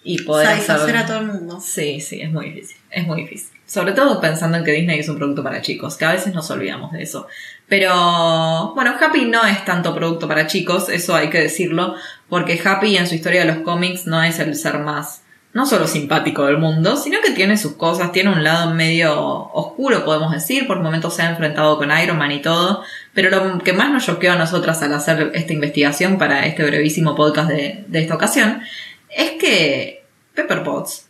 y 0.02 0.22
poder 0.22 0.48
Satisfacer 0.48 0.96
hacer... 0.96 0.96
a 0.96 1.06
todo 1.06 1.18
el 1.20 1.26
mundo. 1.26 1.60
Sí, 1.60 2.00
sí, 2.00 2.20
es 2.20 2.30
muy 2.32 2.50
difícil, 2.50 2.76
es 2.90 3.06
muy 3.06 3.22
difícil. 3.22 3.55
Sobre 3.66 3.92
todo 3.92 4.20
pensando 4.20 4.56
en 4.56 4.64
que 4.64 4.70
Disney 4.70 5.00
es 5.00 5.08
un 5.08 5.16
producto 5.16 5.42
para 5.42 5.60
chicos, 5.60 5.96
que 5.96 6.04
a 6.04 6.12
veces 6.12 6.32
nos 6.32 6.48
olvidamos 6.52 6.92
de 6.92 7.02
eso. 7.02 7.26
Pero, 7.68 8.72
bueno, 8.74 8.94
Happy 9.00 9.24
no 9.24 9.44
es 9.44 9.64
tanto 9.64 9.92
producto 9.92 10.28
para 10.28 10.46
chicos, 10.46 10.88
eso 10.88 11.16
hay 11.16 11.30
que 11.30 11.40
decirlo, 11.40 11.96
porque 12.28 12.60
Happy 12.64 12.96
en 12.96 13.08
su 13.08 13.16
historia 13.16 13.40
de 13.44 13.52
los 13.52 13.64
cómics 13.64 14.06
no 14.06 14.22
es 14.22 14.38
el 14.38 14.54
ser 14.54 14.78
más, 14.78 15.22
no 15.52 15.66
solo 15.66 15.88
simpático 15.88 16.46
del 16.46 16.58
mundo, 16.58 16.96
sino 16.96 17.18
que 17.20 17.32
tiene 17.32 17.58
sus 17.58 17.72
cosas, 17.72 18.12
tiene 18.12 18.30
un 18.30 18.44
lado 18.44 18.72
medio 18.72 19.18
oscuro, 19.18 20.04
podemos 20.04 20.30
decir, 20.30 20.68
por 20.68 20.80
momentos 20.80 21.16
se 21.16 21.22
ha 21.22 21.30
enfrentado 21.30 21.76
con 21.76 21.90
Iron 21.98 22.18
Man 22.18 22.30
y 22.30 22.42
todo, 22.42 22.84
pero 23.14 23.30
lo 23.30 23.58
que 23.58 23.72
más 23.72 23.90
nos 23.90 24.06
choqueó 24.06 24.34
a 24.34 24.36
nosotras 24.36 24.80
al 24.82 24.94
hacer 24.94 25.32
esta 25.34 25.52
investigación 25.52 26.18
para 26.18 26.46
este 26.46 26.62
brevísimo 26.62 27.16
podcast 27.16 27.48
de, 27.48 27.84
de 27.88 27.98
esta 28.00 28.14
ocasión, 28.14 28.60
es 29.08 29.32
que 29.40 30.04
Pepper 30.34 30.62
Potts 30.62 31.05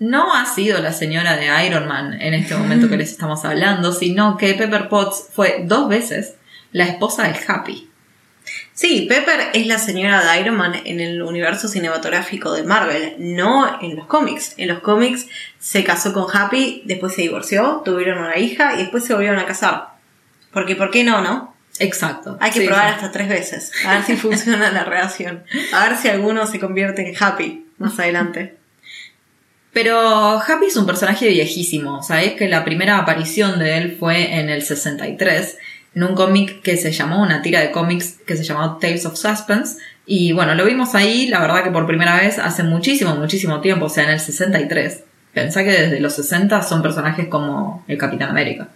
no 0.00 0.34
ha 0.34 0.44
sido 0.46 0.80
la 0.80 0.92
señora 0.92 1.36
de 1.36 1.66
Iron 1.66 1.86
Man 1.86 2.20
en 2.20 2.34
este 2.34 2.56
momento 2.56 2.88
que 2.88 2.96
les 2.98 3.10
estamos 3.12 3.44
hablando, 3.44 3.92
sino 3.92 4.36
que 4.36 4.54
Pepper 4.54 4.88
Potts 4.88 5.28
fue 5.32 5.62
dos 5.64 5.88
veces 5.88 6.34
la 6.72 6.84
esposa 6.86 7.22
de 7.28 7.38
Happy. 7.46 7.86
Sí, 8.72 9.06
Pepper 9.08 9.50
es 9.52 9.66
la 9.66 9.78
señora 9.78 10.24
de 10.24 10.40
Iron 10.40 10.56
Man 10.56 10.74
en 10.84 11.00
el 11.00 11.22
universo 11.22 11.68
cinematográfico 11.68 12.52
de 12.52 12.62
Marvel, 12.62 13.14
no 13.18 13.78
en 13.82 13.94
los 13.94 14.06
cómics. 14.06 14.54
En 14.56 14.68
los 14.68 14.80
cómics 14.80 15.26
se 15.58 15.84
casó 15.84 16.12
con 16.14 16.26
Happy, 16.34 16.82
después 16.86 17.14
se 17.14 17.22
divorció, 17.22 17.82
tuvieron 17.84 18.18
una 18.18 18.38
hija 18.38 18.74
y 18.74 18.78
después 18.78 19.04
se 19.04 19.12
volvieron 19.12 19.38
a 19.38 19.44
casar. 19.44 19.88
Porque, 20.52 20.74
¿por 20.76 20.90
qué 20.90 21.04
no, 21.04 21.20
no? 21.20 21.54
Exacto. 21.78 22.38
Hay 22.40 22.50
que 22.50 22.60
Sí, 22.60 22.66
probar 22.66 22.88
sí. 22.88 22.94
hasta 22.96 23.12
tres 23.12 23.28
veces, 23.28 23.72
a 23.86 23.94
ver 23.94 24.02
si 24.04 24.16
funciona 24.16 24.70
la 24.70 24.84
relación. 24.84 25.44
A 25.74 25.88
ver 25.88 25.96
si 25.98 26.08
alguno 26.08 26.46
se 26.46 26.58
convierte 26.58 27.06
en 27.06 27.14
Happy 27.22 27.66
más 27.78 27.98
adelante. 27.98 28.56
Pero 29.72 30.40
Happy 30.40 30.66
es 30.66 30.76
un 30.76 30.86
personaje 30.86 31.28
viejísimo. 31.28 32.02
Sabés 32.02 32.34
que 32.34 32.48
la 32.48 32.64
primera 32.64 32.98
aparición 32.98 33.58
de 33.58 33.78
él 33.78 33.96
fue 33.98 34.38
en 34.40 34.48
el 34.48 34.62
63, 34.62 35.58
en 35.94 36.02
un 36.02 36.14
cómic 36.14 36.62
que 36.62 36.76
se 36.76 36.90
llamó, 36.92 37.22
una 37.22 37.42
tira 37.42 37.60
de 37.60 37.70
cómics 37.70 38.18
que 38.26 38.36
se 38.36 38.44
llamó 38.44 38.78
Tales 38.78 39.06
of 39.06 39.16
Suspense. 39.16 39.78
Y 40.06 40.32
bueno, 40.32 40.54
lo 40.54 40.64
vimos 40.64 40.94
ahí, 40.94 41.28
la 41.28 41.40
verdad 41.40 41.62
que 41.62 41.70
por 41.70 41.86
primera 41.86 42.16
vez 42.16 42.38
hace 42.38 42.64
muchísimo, 42.64 43.14
muchísimo 43.14 43.60
tiempo, 43.60 43.86
o 43.86 43.88
sea, 43.88 44.04
en 44.04 44.10
el 44.10 44.20
63. 44.20 45.04
Pensá 45.32 45.62
que 45.62 45.70
desde 45.70 46.00
los 46.00 46.14
60 46.14 46.62
son 46.62 46.82
personajes 46.82 47.28
como 47.28 47.84
el 47.86 47.96
Capitán 47.96 48.30
América. 48.30 48.68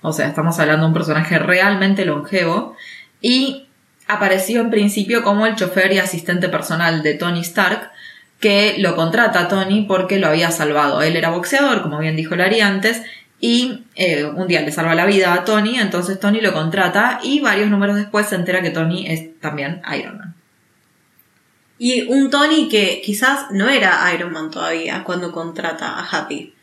O 0.00 0.12
sea, 0.12 0.26
estamos 0.26 0.58
hablando 0.58 0.82
de 0.82 0.88
un 0.88 0.94
personaje 0.94 1.38
realmente 1.38 2.04
longevo. 2.04 2.76
Y 3.20 3.68
apareció 4.08 4.60
en 4.60 4.70
principio 4.70 5.22
como 5.22 5.46
el 5.46 5.54
chofer 5.54 5.92
y 5.92 5.98
asistente 5.98 6.48
personal 6.48 7.04
de 7.04 7.14
Tony 7.14 7.40
Stark, 7.42 7.91
que 8.42 8.74
lo 8.78 8.96
contrata 8.96 9.40
a 9.40 9.48
Tony 9.48 9.86
porque 9.86 10.18
lo 10.18 10.26
había 10.26 10.50
salvado. 10.50 11.00
Él 11.00 11.16
era 11.16 11.30
boxeador, 11.30 11.80
como 11.80 11.98
bien 12.00 12.16
dijo 12.16 12.36
Larry 12.36 12.60
antes, 12.60 13.00
y 13.40 13.84
eh, 13.94 14.24
un 14.24 14.48
día 14.48 14.60
le 14.60 14.72
salva 14.72 14.94
la 14.94 15.06
vida 15.06 15.32
a 15.32 15.44
Tony, 15.44 15.78
entonces 15.78 16.20
Tony 16.20 16.40
lo 16.40 16.52
contrata 16.52 17.20
y 17.22 17.40
varios 17.40 17.70
números 17.70 17.96
después 17.96 18.26
se 18.26 18.34
entera 18.34 18.60
que 18.60 18.70
Tony 18.70 19.06
es 19.06 19.40
también 19.40 19.80
Iron 19.96 20.18
Man. 20.18 20.34
Y 21.78 22.02
un 22.02 22.30
Tony 22.30 22.68
que 22.68 23.00
quizás 23.04 23.50
no 23.50 23.68
era 23.68 24.12
Iron 24.14 24.32
Man 24.32 24.50
todavía 24.50 25.02
cuando 25.04 25.32
contrata 25.32 25.98
a 25.98 26.04
Happy. 26.04 26.54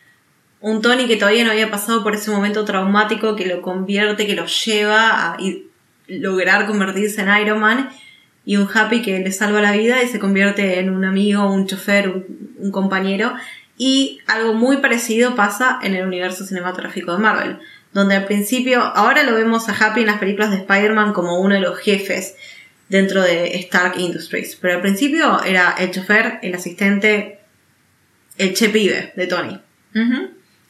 Un 0.62 0.82
Tony 0.82 1.08
que 1.08 1.16
todavía 1.16 1.46
no 1.46 1.52
había 1.52 1.72
pasado 1.72 2.04
por 2.04 2.16
ese 2.16 2.30
momento 2.30 2.66
traumático 2.66 3.36
que 3.36 3.46
lo 3.46 3.62
convierte, 3.62 4.28
que 4.28 4.36
lo 4.36 4.46
lleva 4.46 5.34
a 5.34 5.38
lograr 6.08 6.66
convertirse 6.68 7.22
en 7.22 7.38
Iron 7.42 7.60
Man. 7.60 7.90
Y 8.46 8.58
un 8.58 8.68
Happy 8.74 9.02
que 9.02 9.20
le 9.20 9.32
salva 9.32 9.62
la 9.62 9.74
vida 9.74 10.02
y 10.02 10.08
se 10.08 10.20
convierte 10.20 10.80
en 10.80 10.90
un 10.90 11.06
amigo, 11.06 11.52
un 11.52 11.68
chofer, 11.68 12.10
un, 12.10 12.56
un 12.58 12.72
compañero. 12.72 13.34
Y 13.78 14.20
algo 14.28 14.54
muy 14.54 14.78
parecido 14.78 15.36
pasa 15.36 15.80
en 15.82 15.96
el 15.96 16.06
universo 16.06 16.46
cinematográfico 16.46 17.14
de 17.14 17.20
Marvel. 17.20 17.60
Donde 17.94 18.16
al 18.16 18.26
principio, 18.26 18.82
ahora 18.82 19.24
lo 19.24 19.34
vemos 19.34 19.70
a 19.70 19.74
Happy 19.74 20.02
en 20.02 20.08
las 20.08 20.20
películas 20.20 20.52
de 20.52 20.58
Spider-Man 20.58 21.14
como 21.14 21.40
uno 21.40 21.56
de 21.56 21.62
los 21.62 21.80
jefes 21.80 22.36
dentro 22.90 23.22
de 23.22 23.56
Stark 23.60 23.94
Industries. 23.98 24.58
Pero 24.58 24.76
al 24.76 24.82
principio 24.82 25.44
era 25.44 25.76
el 25.80 25.92
chofer, 25.92 26.40
el 26.42 26.54
asistente, 26.56 27.40
el 28.38 28.54
che 28.54 28.70
pibe 28.70 29.14
de 29.16 29.28
Tony. 29.28 29.60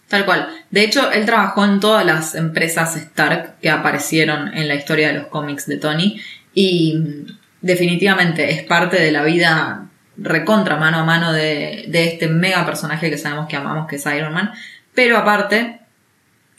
Tal 0.08 0.26
cual. 0.26 0.50
De 0.72 0.84
hecho, 0.84 1.12
él 1.12 1.26
trabajó 1.26 1.66
en 1.66 1.80
todas 1.80 2.06
las 2.06 2.36
empresas 2.36 2.96
Stark 2.96 3.60
que 3.62 3.70
aparecieron 3.70 4.54
en 4.56 4.68
la 4.68 4.76
historia 4.76 5.08
de 5.08 5.14
los 5.14 5.28
cómics 5.28 5.66
de 5.68 5.78
Tony 5.78 6.22
y 6.54 7.26
definitivamente 7.62 8.52
es 8.52 8.64
parte 8.64 9.02
de 9.02 9.12
la 9.12 9.24
vida 9.24 9.90
recontra 10.18 10.76
mano 10.76 11.00
a 11.00 11.04
mano 11.04 11.32
de, 11.32 11.86
de 11.88 12.06
este 12.06 12.28
mega 12.28 12.66
personaje 12.66 13.10
que 13.10 13.18
sabemos 13.18 13.48
que 13.48 13.56
amamos, 13.56 13.88
que 13.88 13.96
es 13.96 14.06
Iron 14.06 14.34
Man. 14.34 14.52
Pero 14.94 15.18
aparte, 15.18 15.80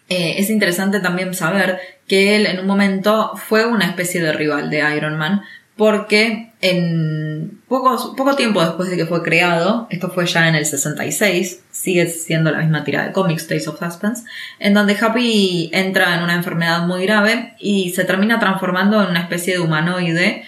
eh, 0.09 0.35
es 0.39 0.51
interesante 0.51 1.01
también 1.01 1.35
saber 1.35 1.79
que 2.09 2.37
él 2.37 2.47
en 2.47 2.59
un 2.61 2.67
momento 2.67 3.37
fue 3.37 3.67
una 3.67 3.87
especie 3.87 4.21
de 4.21 4.33
rival 4.33 4.71
de 4.71 4.97
Iron 4.97 5.17
Man 5.17 5.43
porque 5.77 6.53
en 6.61 7.63
poco, 7.67 8.37
tiempo 8.37 8.61
después 8.63 8.91
de 8.91 8.99
que 8.99 9.07
fue 9.07 9.23
creado, 9.23 9.87
esto 9.89 10.11
fue 10.11 10.27
ya 10.27 10.47
en 10.47 10.55
el 10.55 10.67
66, 10.67 11.63
sigue 11.71 12.07
siendo 12.09 12.51
la 12.51 12.59
misma 12.59 12.85
tira 12.85 13.07
de 13.07 13.13
cómics, 13.13 13.49
Days 13.49 13.67
of 13.67 13.79
Suspense, 13.79 14.25
en 14.59 14.75
donde 14.75 14.95
Happy 15.01 15.71
entra 15.73 16.15
en 16.17 16.23
una 16.23 16.35
enfermedad 16.35 16.87
muy 16.87 17.07
grave 17.07 17.55
y 17.59 17.93
se 17.95 18.05
termina 18.05 18.39
transformando 18.39 19.03
en 19.03 19.09
una 19.09 19.21
especie 19.21 19.55
de 19.55 19.61
humanoide 19.61 20.45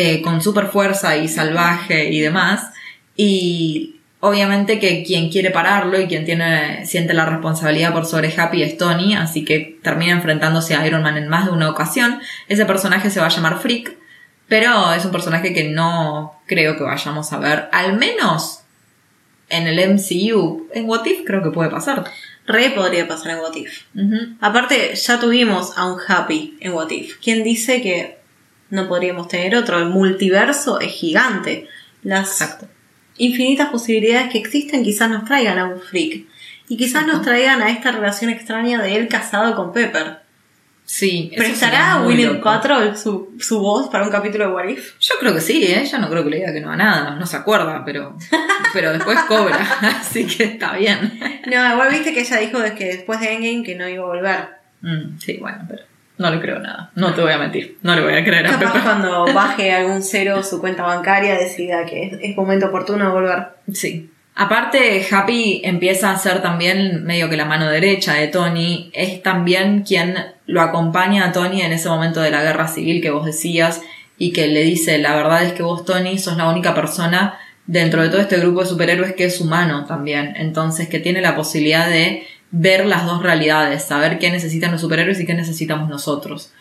eh, 0.00 0.22
con 0.22 0.40
super 0.40 0.68
fuerza 0.68 1.18
y 1.18 1.28
salvaje 1.28 2.08
y 2.08 2.20
demás. 2.20 2.70
Y 3.16 3.96
obviamente 4.20 4.78
que 4.78 5.02
quien 5.02 5.30
quiere 5.30 5.50
pararlo 5.50 6.00
y 6.00 6.06
quien 6.06 6.24
tiene, 6.24 6.86
siente 6.86 7.12
la 7.12 7.26
responsabilidad 7.26 7.92
por 7.92 8.06
sobre 8.06 8.32
Happy 8.34 8.62
es 8.62 8.78
Tony, 8.78 9.14
así 9.14 9.44
que 9.44 9.78
termina 9.82 10.12
enfrentándose 10.12 10.74
a 10.74 10.86
Iron 10.86 11.02
Man 11.02 11.18
en 11.18 11.28
más 11.28 11.44
de 11.44 11.52
una 11.52 11.68
ocasión. 11.68 12.20
Ese 12.48 12.64
personaje 12.64 13.10
se 13.10 13.20
va 13.20 13.26
a 13.26 13.30
llamar 13.30 13.58
Freak, 13.58 13.94
pero 14.48 14.94
es 14.94 15.04
un 15.04 15.12
personaje 15.12 15.52
que 15.52 15.64
no 15.64 16.40
creo 16.46 16.78
que 16.78 16.84
vayamos 16.84 17.30
a 17.34 17.38
ver, 17.38 17.68
al 17.70 17.98
menos 17.98 18.62
en 19.50 19.66
el 19.66 19.94
MCU. 19.94 20.68
En 20.72 20.88
What 20.88 21.04
If 21.04 21.26
creo 21.26 21.42
que 21.42 21.50
puede 21.50 21.68
pasar. 21.68 22.04
Re 22.46 22.70
podría 22.70 23.06
pasar 23.06 23.32
en 23.32 23.40
What 23.40 23.54
If. 23.54 23.82
Aparte, 24.40 24.94
ya 24.94 25.20
tuvimos 25.20 25.76
a 25.76 25.92
un 25.92 25.98
Happy 26.08 26.56
en 26.60 26.72
What 26.72 26.90
If. 26.90 27.18
¿Quién 27.22 27.44
dice 27.44 27.82
que 27.82 28.19
no 28.70 28.88
podríamos 28.88 29.28
tener 29.28 29.54
otro? 29.56 29.78
El 29.78 29.86
multiverso 29.86 30.80
es 30.80 30.92
gigante. 30.92 31.68
Las 32.02 32.40
Exacto. 32.40 32.68
infinitas 33.18 33.68
posibilidades 33.68 34.30
que 34.30 34.38
existen 34.38 34.82
quizás 34.82 35.10
nos 35.10 35.24
traigan 35.24 35.58
a 35.58 35.66
un 35.66 35.80
freak. 35.80 36.26
Y 36.68 36.76
quizás 36.76 37.06
nos 37.06 37.22
traigan 37.22 37.62
a 37.62 37.70
esta 37.70 37.90
relación 37.90 38.30
extraña 38.30 38.80
de 38.80 38.96
él 38.96 39.08
casado 39.08 39.56
con 39.56 39.72
Pepper. 39.72 40.20
Sí. 40.84 41.32
¿Prestará 41.36 41.92
a 41.92 42.06
William 42.06 42.34
loco. 42.34 42.42
Quattro 42.42 42.96
su, 42.96 43.36
su 43.38 43.60
voz 43.60 43.88
para 43.90 44.04
un 44.04 44.10
capítulo 44.10 44.46
de 44.48 44.52
What 44.52 44.68
If? 44.68 44.98
Yo 44.98 45.14
creo 45.20 45.34
que 45.34 45.40
sí, 45.40 45.64
¿eh? 45.64 45.84
Yo 45.84 45.98
no 45.98 46.08
creo 46.10 46.24
que 46.24 46.30
le 46.30 46.36
diga 46.38 46.52
que 46.52 46.60
no 46.60 46.70
a 46.70 46.76
nada. 46.76 47.14
No 47.14 47.26
se 47.26 47.36
acuerda, 47.36 47.84
pero, 47.84 48.16
pero 48.72 48.92
después 48.92 49.18
cobra. 49.28 49.56
Así 50.00 50.26
que 50.26 50.44
está 50.44 50.72
bien. 50.76 51.20
No, 51.46 51.72
igual 51.72 51.90
viste 51.90 52.12
que 52.12 52.20
ella 52.20 52.38
dijo 52.38 52.58
que 52.76 52.86
después 52.86 53.20
de 53.20 53.34
Endgame 53.34 53.62
que 53.62 53.76
no 53.76 53.88
iba 53.88 54.02
a 54.02 54.06
volver. 54.06 54.48
Mm, 54.80 55.18
sí, 55.18 55.36
bueno, 55.40 55.64
pero 55.68 55.84
no 56.20 56.30
le 56.30 56.38
creo 56.38 56.58
nada. 56.58 56.90
No 56.94 57.14
te 57.14 57.22
voy 57.22 57.32
a 57.32 57.38
mentir. 57.38 57.78
No 57.82 57.94
le 57.94 58.02
voy 58.02 58.12
a 58.12 58.22
creer 58.22 58.46
a 58.46 58.50
Capaz 58.50 58.72
Pepe. 58.72 58.84
cuando 58.84 59.24
baje 59.34 59.72
algún 59.72 60.02
cero 60.02 60.42
su 60.42 60.60
cuenta 60.60 60.82
bancaria 60.82 61.34
decida 61.34 61.86
que 61.86 62.04
es, 62.04 62.12
es 62.20 62.36
momento 62.36 62.66
oportuno 62.66 63.06
de 63.06 63.10
volver. 63.10 63.48
Sí. 63.72 64.10
Aparte, 64.34 65.06
Happy 65.10 65.62
empieza 65.64 66.10
a 66.10 66.18
ser 66.18 66.42
también 66.42 67.04
medio 67.04 67.30
que 67.30 67.38
la 67.38 67.46
mano 67.46 67.70
derecha 67.70 68.14
de 68.14 68.28
Tony. 68.28 68.90
Es 68.92 69.22
también 69.22 69.82
quien 69.82 70.14
lo 70.44 70.60
acompaña 70.60 71.24
a 71.24 71.32
Tony 71.32 71.62
en 71.62 71.72
ese 71.72 71.88
momento 71.88 72.20
de 72.20 72.30
la 72.30 72.42
guerra 72.42 72.68
civil 72.68 73.00
que 73.00 73.10
vos 73.10 73.24
decías 73.24 73.80
y 74.18 74.34
que 74.34 74.46
le 74.46 74.62
dice, 74.62 74.98
la 74.98 75.16
verdad 75.16 75.42
es 75.44 75.54
que 75.54 75.62
vos, 75.62 75.86
Tony, 75.86 76.18
sos 76.18 76.36
la 76.36 76.50
única 76.50 76.74
persona 76.74 77.38
dentro 77.66 78.02
de 78.02 78.10
todo 78.10 78.20
este 78.20 78.38
grupo 78.38 78.60
de 78.60 78.66
superhéroes 78.66 79.14
que 79.14 79.24
es 79.24 79.40
humano 79.40 79.86
también. 79.86 80.34
Entonces, 80.36 80.86
que 80.88 81.00
tiene 81.00 81.22
la 81.22 81.34
posibilidad 81.34 81.88
de 81.88 82.26
ver 82.50 82.86
las 82.86 83.06
dos 83.06 83.22
realidades, 83.22 83.84
saber 83.84 84.18
qué 84.18 84.30
necesitan 84.30 84.72
los 84.72 84.80
superhéroes 84.80 85.20
y 85.20 85.26
qué 85.26 85.34
necesitamos 85.34 85.88
nosotros. 85.88 86.52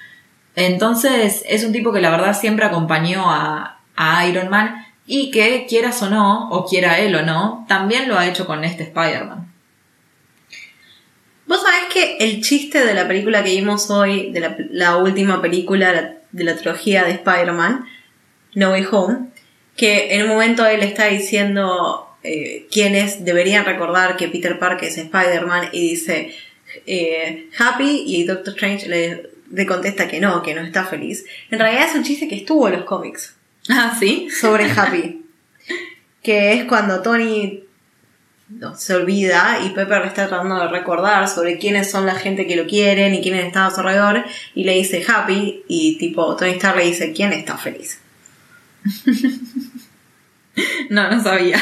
Entonces, 0.55 1.43
es 1.47 1.63
un 1.63 1.71
tipo 1.71 1.91
que 1.93 2.01
la 2.01 2.09
verdad 2.09 2.37
siempre 2.37 2.65
acompañó 2.65 3.29
a, 3.31 3.79
a 3.95 4.27
Iron 4.27 4.49
Man 4.49 4.85
y 5.05 5.31
que, 5.31 5.65
quieras 5.67 6.01
o 6.03 6.09
no, 6.09 6.49
o 6.49 6.65
quiera 6.65 6.99
él 6.99 7.15
o 7.15 7.23
no, 7.23 7.65
también 7.67 8.07
lo 8.07 8.17
ha 8.17 8.27
hecho 8.27 8.45
con 8.45 8.63
este 8.63 8.83
Spider-Man. 8.83 9.51
Vos 11.47 11.61
sabés 11.63 11.85
que 11.91 12.17
el 12.17 12.41
chiste 12.43 12.85
de 12.85 12.93
la 12.93 13.07
película 13.07 13.43
que 13.43 13.49
vimos 13.49 13.89
hoy, 13.89 14.31
de 14.31 14.69
la, 14.69 14.97
última 14.97 15.41
película 15.41 15.91
la- 15.93 16.13
de 16.31 16.43
la 16.43 16.55
trilogía 16.55 17.03
de 17.05 17.11
Spider-Man, 17.13 17.85
No 18.53 18.69
Way 18.71 18.85
Home, 18.91 19.29
que 19.75 20.13
en 20.13 20.23
un 20.23 20.29
momento 20.29 20.63
él 20.67 20.83
está 20.83 21.05
diciendo 21.05 22.08
eh, 22.31 22.67
quienes 22.71 23.25
deberían 23.25 23.65
recordar 23.65 24.15
que 24.15 24.27
Peter 24.27 24.59
Parker 24.59 24.87
es 24.87 24.99
Spider-Man 24.99 25.69
y 25.71 25.89
dice 25.89 26.35
eh, 26.85 27.49
Happy 27.57 28.03
y 28.05 28.23
Doctor 28.25 28.53
Strange 28.53 28.87
le, 28.87 29.29
le 29.51 29.65
contesta 29.65 30.07
que 30.07 30.19
no, 30.19 30.43
que 30.43 30.53
no 30.53 30.61
está 30.61 30.85
feliz. 30.85 31.25
En 31.49 31.57
realidad 31.57 31.87
es 31.89 31.95
un 31.95 32.03
chiste 32.03 32.27
que 32.27 32.35
estuvo 32.35 32.67
en 32.67 32.75
los 32.75 32.83
cómics 32.83 33.35
Ah, 33.69 33.97
sí. 33.99 34.29
sobre 34.29 34.69
Happy. 34.77 35.25
que 36.21 36.53
es 36.53 36.65
cuando 36.65 37.01
Tony 37.01 37.63
no, 38.49 38.75
se 38.75 38.93
olvida 38.93 39.61
y 39.65 39.69
Pepper 39.69 40.01
le 40.01 40.07
está 40.09 40.27
tratando 40.27 40.59
de 40.59 40.67
recordar 40.67 41.27
sobre 41.27 41.57
quiénes 41.57 41.89
son 41.89 42.05
la 42.05 42.13
gente 42.13 42.45
que 42.45 42.55
lo 42.55 42.67
quieren 42.67 43.15
y 43.15 43.21
quiénes 43.21 43.47
están 43.47 43.63
a 43.63 43.71
su 43.71 43.79
alrededor 43.79 44.23
y 44.53 44.65
le 44.65 44.73
dice 44.73 45.03
Happy 45.07 45.63
y 45.67 45.97
tipo 45.97 46.35
Tony 46.35 46.51
Stark 46.51 46.77
le 46.77 46.85
dice 46.85 47.11
quién 47.11 47.33
está 47.33 47.57
feliz. 47.57 47.99
No, 50.89 51.09
no 51.09 51.21
sabía. 51.23 51.57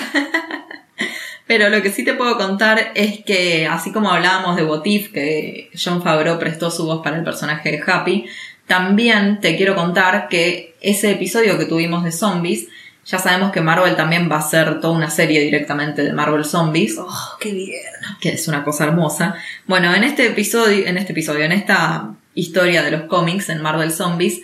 Pero 1.47 1.69
lo 1.69 1.81
que 1.81 1.91
sí 1.91 2.03
te 2.03 2.13
puedo 2.13 2.37
contar 2.37 2.91
es 2.93 3.23
que, 3.23 3.67
así 3.67 3.91
como 3.91 4.11
hablábamos 4.11 4.57
de 4.57 4.63
Botif, 4.63 5.13
que 5.13 5.71
John 5.81 6.03
Favreau 6.03 6.37
prestó 6.37 6.69
su 6.69 6.85
voz 6.85 7.01
para 7.01 7.17
el 7.17 7.23
personaje 7.23 7.71
de 7.71 7.81
Happy, 7.85 8.25
también 8.67 9.39
te 9.39 9.55
quiero 9.55 9.75
contar 9.75 10.27
que 10.27 10.75
ese 10.81 11.11
episodio 11.11 11.57
que 11.57 11.65
tuvimos 11.65 12.03
de 12.03 12.11
zombies, 12.11 12.67
ya 13.05 13.17
sabemos 13.17 13.53
que 13.53 13.61
Marvel 13.61 13.95
también 13.95 14.29
va 14.29 14.35
a 14.35 14.39
hacer 14.39 14.81
toda 14.81 14.93
una 14.93 15.09
serie 15.09 15.39
directamente 15.39 16.03
de 16.03 16.11
Marvel 16.11 16.43
Zombies. 16.43 16.97
Oh, 16.99 17.37
qué 17.39 17.53
bien. 17.53 17.79
que 18.19 18.29
es 18.31 18.49
una 18.49 18.65
cosa 18.65 18.83
hermosa. 18.83 19.35
Bueno, 19.65 19.95
en 19.95 20.03
este 20.03 20.27
episodio, 20.27 20.85
en 20.85 20.97
este 20.97 21.13
episodio, 21.13 21.45
en 21.45 21.53
esta 21.53 22.11
historia 22.33 22.83
de 22.83 22.91
los 22.91 23.03
cómics 23.03 23.47
en 23.47 23.61
Marvel 23.61 23.93
Zombies, 23.93 24.41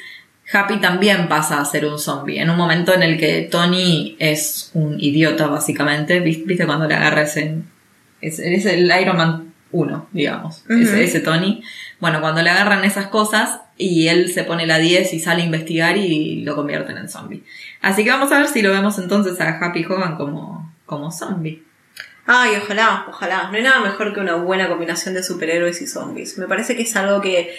Happy 0.53 0.77
también 0.77 1.27
pasa 1.27 1.59
a 1.59 1.65
ser 1.65 1.85
un 1.85 1.97
zombie. 1.97 2.39
En 2.39 2.49
un 2.49 2.57
momento 2.57 2.93
en 2.93 3.03
el 3.03 3.17
que 3.17 3.47
Tony 3.49 4.15
es 4.19 4.69
un 4.73 4.99
idiota, 4.99 5.47
básicamente. 5.47 6.19
¿Viste 6.19 6.65
cuando 6.65 6.87
le 6.87 6.95
agarra 6.95 7.23
ese. 7.23 7.57
Es, 8.21 8.39
es 8.39 8.65
el 8.65 8.91
Iron 9.01 9.17
Man 9.17 9.53
1, 9.71 10.09
digamos. 10.11 10.63
Ese, 10.69 11.03
ese 11.03 11.19
Tony. 11.19 11.63
Bueno, 11.99 12.21
cuando 12.21 12.41
le 12.41 12.49
agarran 12.49 12.85
esas 12.85 13.07
cosas 13.07 13.61
y 13.77 14.07
él 14.07 14.31
se 14.31 14.43
pone 14.43 14.67
la 14.67 14.77
10 14.77 15.13
y 15.13 15.19
sale 15.19 15.41
a 15.41 15.45
investigar 15.45 15.97
y 15.97 16.41
lo 16.43 16.55
convierten 16.55 16.97
en 16.97 17.09
zombie. 17.09 17.43
Así 17.81 18.03
que 18.03 18.11
vamos 18.11 18.31
a 18.31 18.37
ver 18.37 18.47
si 18.47 18.61
lo 18.61 18.71
vemos 18.71 18.99
entonces 18.99 19.41
a 19.41 19.57
Happy 19.57 19.83
Hogan 19.83 20.15
como, 20.15 20.71
como 20.85 21.11
zombie. 21.11 21.63
Ay, 22.25 22.53
ojalá, 22.61 23.05
ojalá. 23.09 23.49
No 23.49 23.57
hay 23.57 23.63
nada 23.63 23.81
mejor 23.81 24.13
que 24.13 24.21
una 24.21 24.35
buena 24.35 24.69
combinación 24.69 25.13
de 25.13 25.23
superhéroes 25.23 25.81
y 25.81 25.87
zombies. 25.87 26.37
Me 26.37 26.47
parece 26.47 26.75
que 26.75 26.83
es 26.83 26.95
algo 26.95 27.19
que 27.19 27.53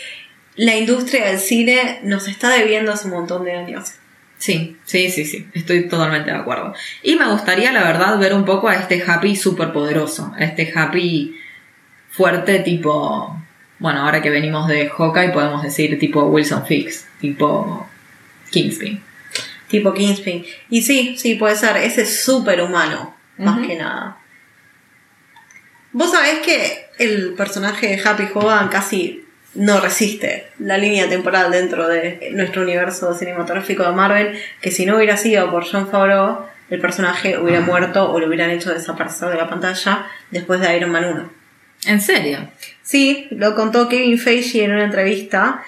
la 0.57 0.77
industria 0.77 1.27
del 1.27 1.39
cine 1.39 2.01
nos 2.03 2.29
está 2.29 2.51
debiendo 2.51 2.93
hace 2.93 3.07
un 3.09 3.15
montón 3.15 3.45
de 3.45 3.53
años. 3.53 3.93
Sí, 4.39 4.77
sí, 4.85 5.11
sí, 5.11 5.25
sí, 5.25 5.49
estoy 5.55 5.89
totalmente 5.89 6.31
de 6.31 6.37
acuerdo. 6.37 6.75
Y 7.03 7.17
me 7.17 7.29
gustaría, 7.31 7.73
la 7.73 7.83
verdad, 7.83 8.19
ver 8.19 8.35
un 8.35 8.45
poco 8.45 8.69
a 8.69 8.75
este 8.75 9.03
Happy 9.07 9.37
súper 9.37 9.73
poderoso, 9.73 10.33
a 10.37 10.45
este 10.45 10.71
Happy 10.75 11.35
fuerte 12.11 12.59
tipo, 12.61 13.43
bueno, 13.79 14.01
ahora 14.01 14.21
que 14.21 14.31
venimos 14.31 14.69
de 14.69 14.89
Hawkeye 14.89 15.33
podemos 15.33 15.63
decir 15.63 15.99
tipo 15.99 16.25
Wilson 16.25 16.67
Fix, 16.67 17.07
tipo 17.21 17.89
Kingspin. 18.51 19.03
Tipo 19.69 19.93
Kingspin. 19.95 20.45
Y 20.69 20.83
sí, 20.83 21.17
sí, 21.17 21.37
puede 21.37 21.57
ser. 21.57 21.79
Ese 21.79 22.03
es 22.03 22.23
súper 22.23 22.61
humano, 22.61 23.17
más 23.39 23.67
que 23.67 23.77
nada. 23.77 24.19
Vos 25.93 26.11
sabés 26.11 26.41
que 26.41 26.87
el 26.99 27.35
personaje 27.35 27.89
de 27.89 28.03
Happy 28.09 28.29
Hogan 28.35 28.69
casi 28.69 29.24
no 29.55 29.81
resiste 29.81 30.49
la 30.59 30.77
línea 30.77 31.09
temporal 31.09 31.51
dentro 31.51 31.89
de 31.89 32.31
nuestro 32.33 32.63
universo 32.63 33.15
cinematográfico 33.15 33.85
de 33.85 33.93
Marvel, 33.93 34.39
que 34.61 34.71
si 34.71 34.87
no 34.87 34.97
hubiera 34.97 35.17
sido 35.17 35.51
por 35.51 35.65
John 35.65 35.89
Favreau, 35.89 36.47
el 36.71 36.81
personaje 36.81 37.39
hubiera 37.39 37.61
muerto 37.61 38.11
o 38.11 38.19
lo 38.19 38.27
hubieran 38.27 38.51
hecho 38.51 38.73
desaparecer 38.73 39.29
de 39.29 39.37
la 39.37 39.49
pantalla 39.49 40.07
después 40.31 40.61
de 40.61 40.77
Iron 40.77 40.91
Man 40.91 41.05
1. 41.05 41.31
¿En 41.87 42.01
serio? 42.01 42.49
Sí, 42.83 43.29
lo 43.31 43.55
contó 43.55 43.89
Kevin 43.89 44.19
Feige 44.19 44.65
en 44.65 44.73
una 44.73 44.85
entrevista 44.85 45.63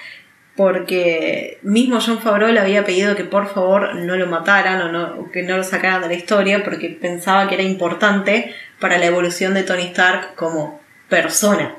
porque 0.57 1.59
mismo 1.63 2.01
John 2.01 2.21
Favreau 2.21 2.51
le 2.51 2.61
había 2.61 2.85
pedido 2.85 3.15
que 3.15 3.25
por 3.25 3.53
favor 3.53 3.95
no 3.95 4.17
lo 4.17 4.27
mataran 4.27 4.81
o, 4.81 4.91
no, 4.91 5.31
que 5.31 5.43
no 5.43 5.59
lo 5.59 5.65
sacaran 5.65 6.01
de 6.01 6.09
la 6.09 6.15
historia 6.15 6.65
porque 6.65 6.89
pensaba 6.89 7.47
que 7.47 7.55
era 7.57 7.63
importante 7.63 8.55
para 8.81 8.97
la 8.97 9.07
evolución 9.07 9.53
de 9.53 9.65
Tony 9.65 9.83
Stark 9.89 10.35
como 10.35 10.81
persona 11.11 11.77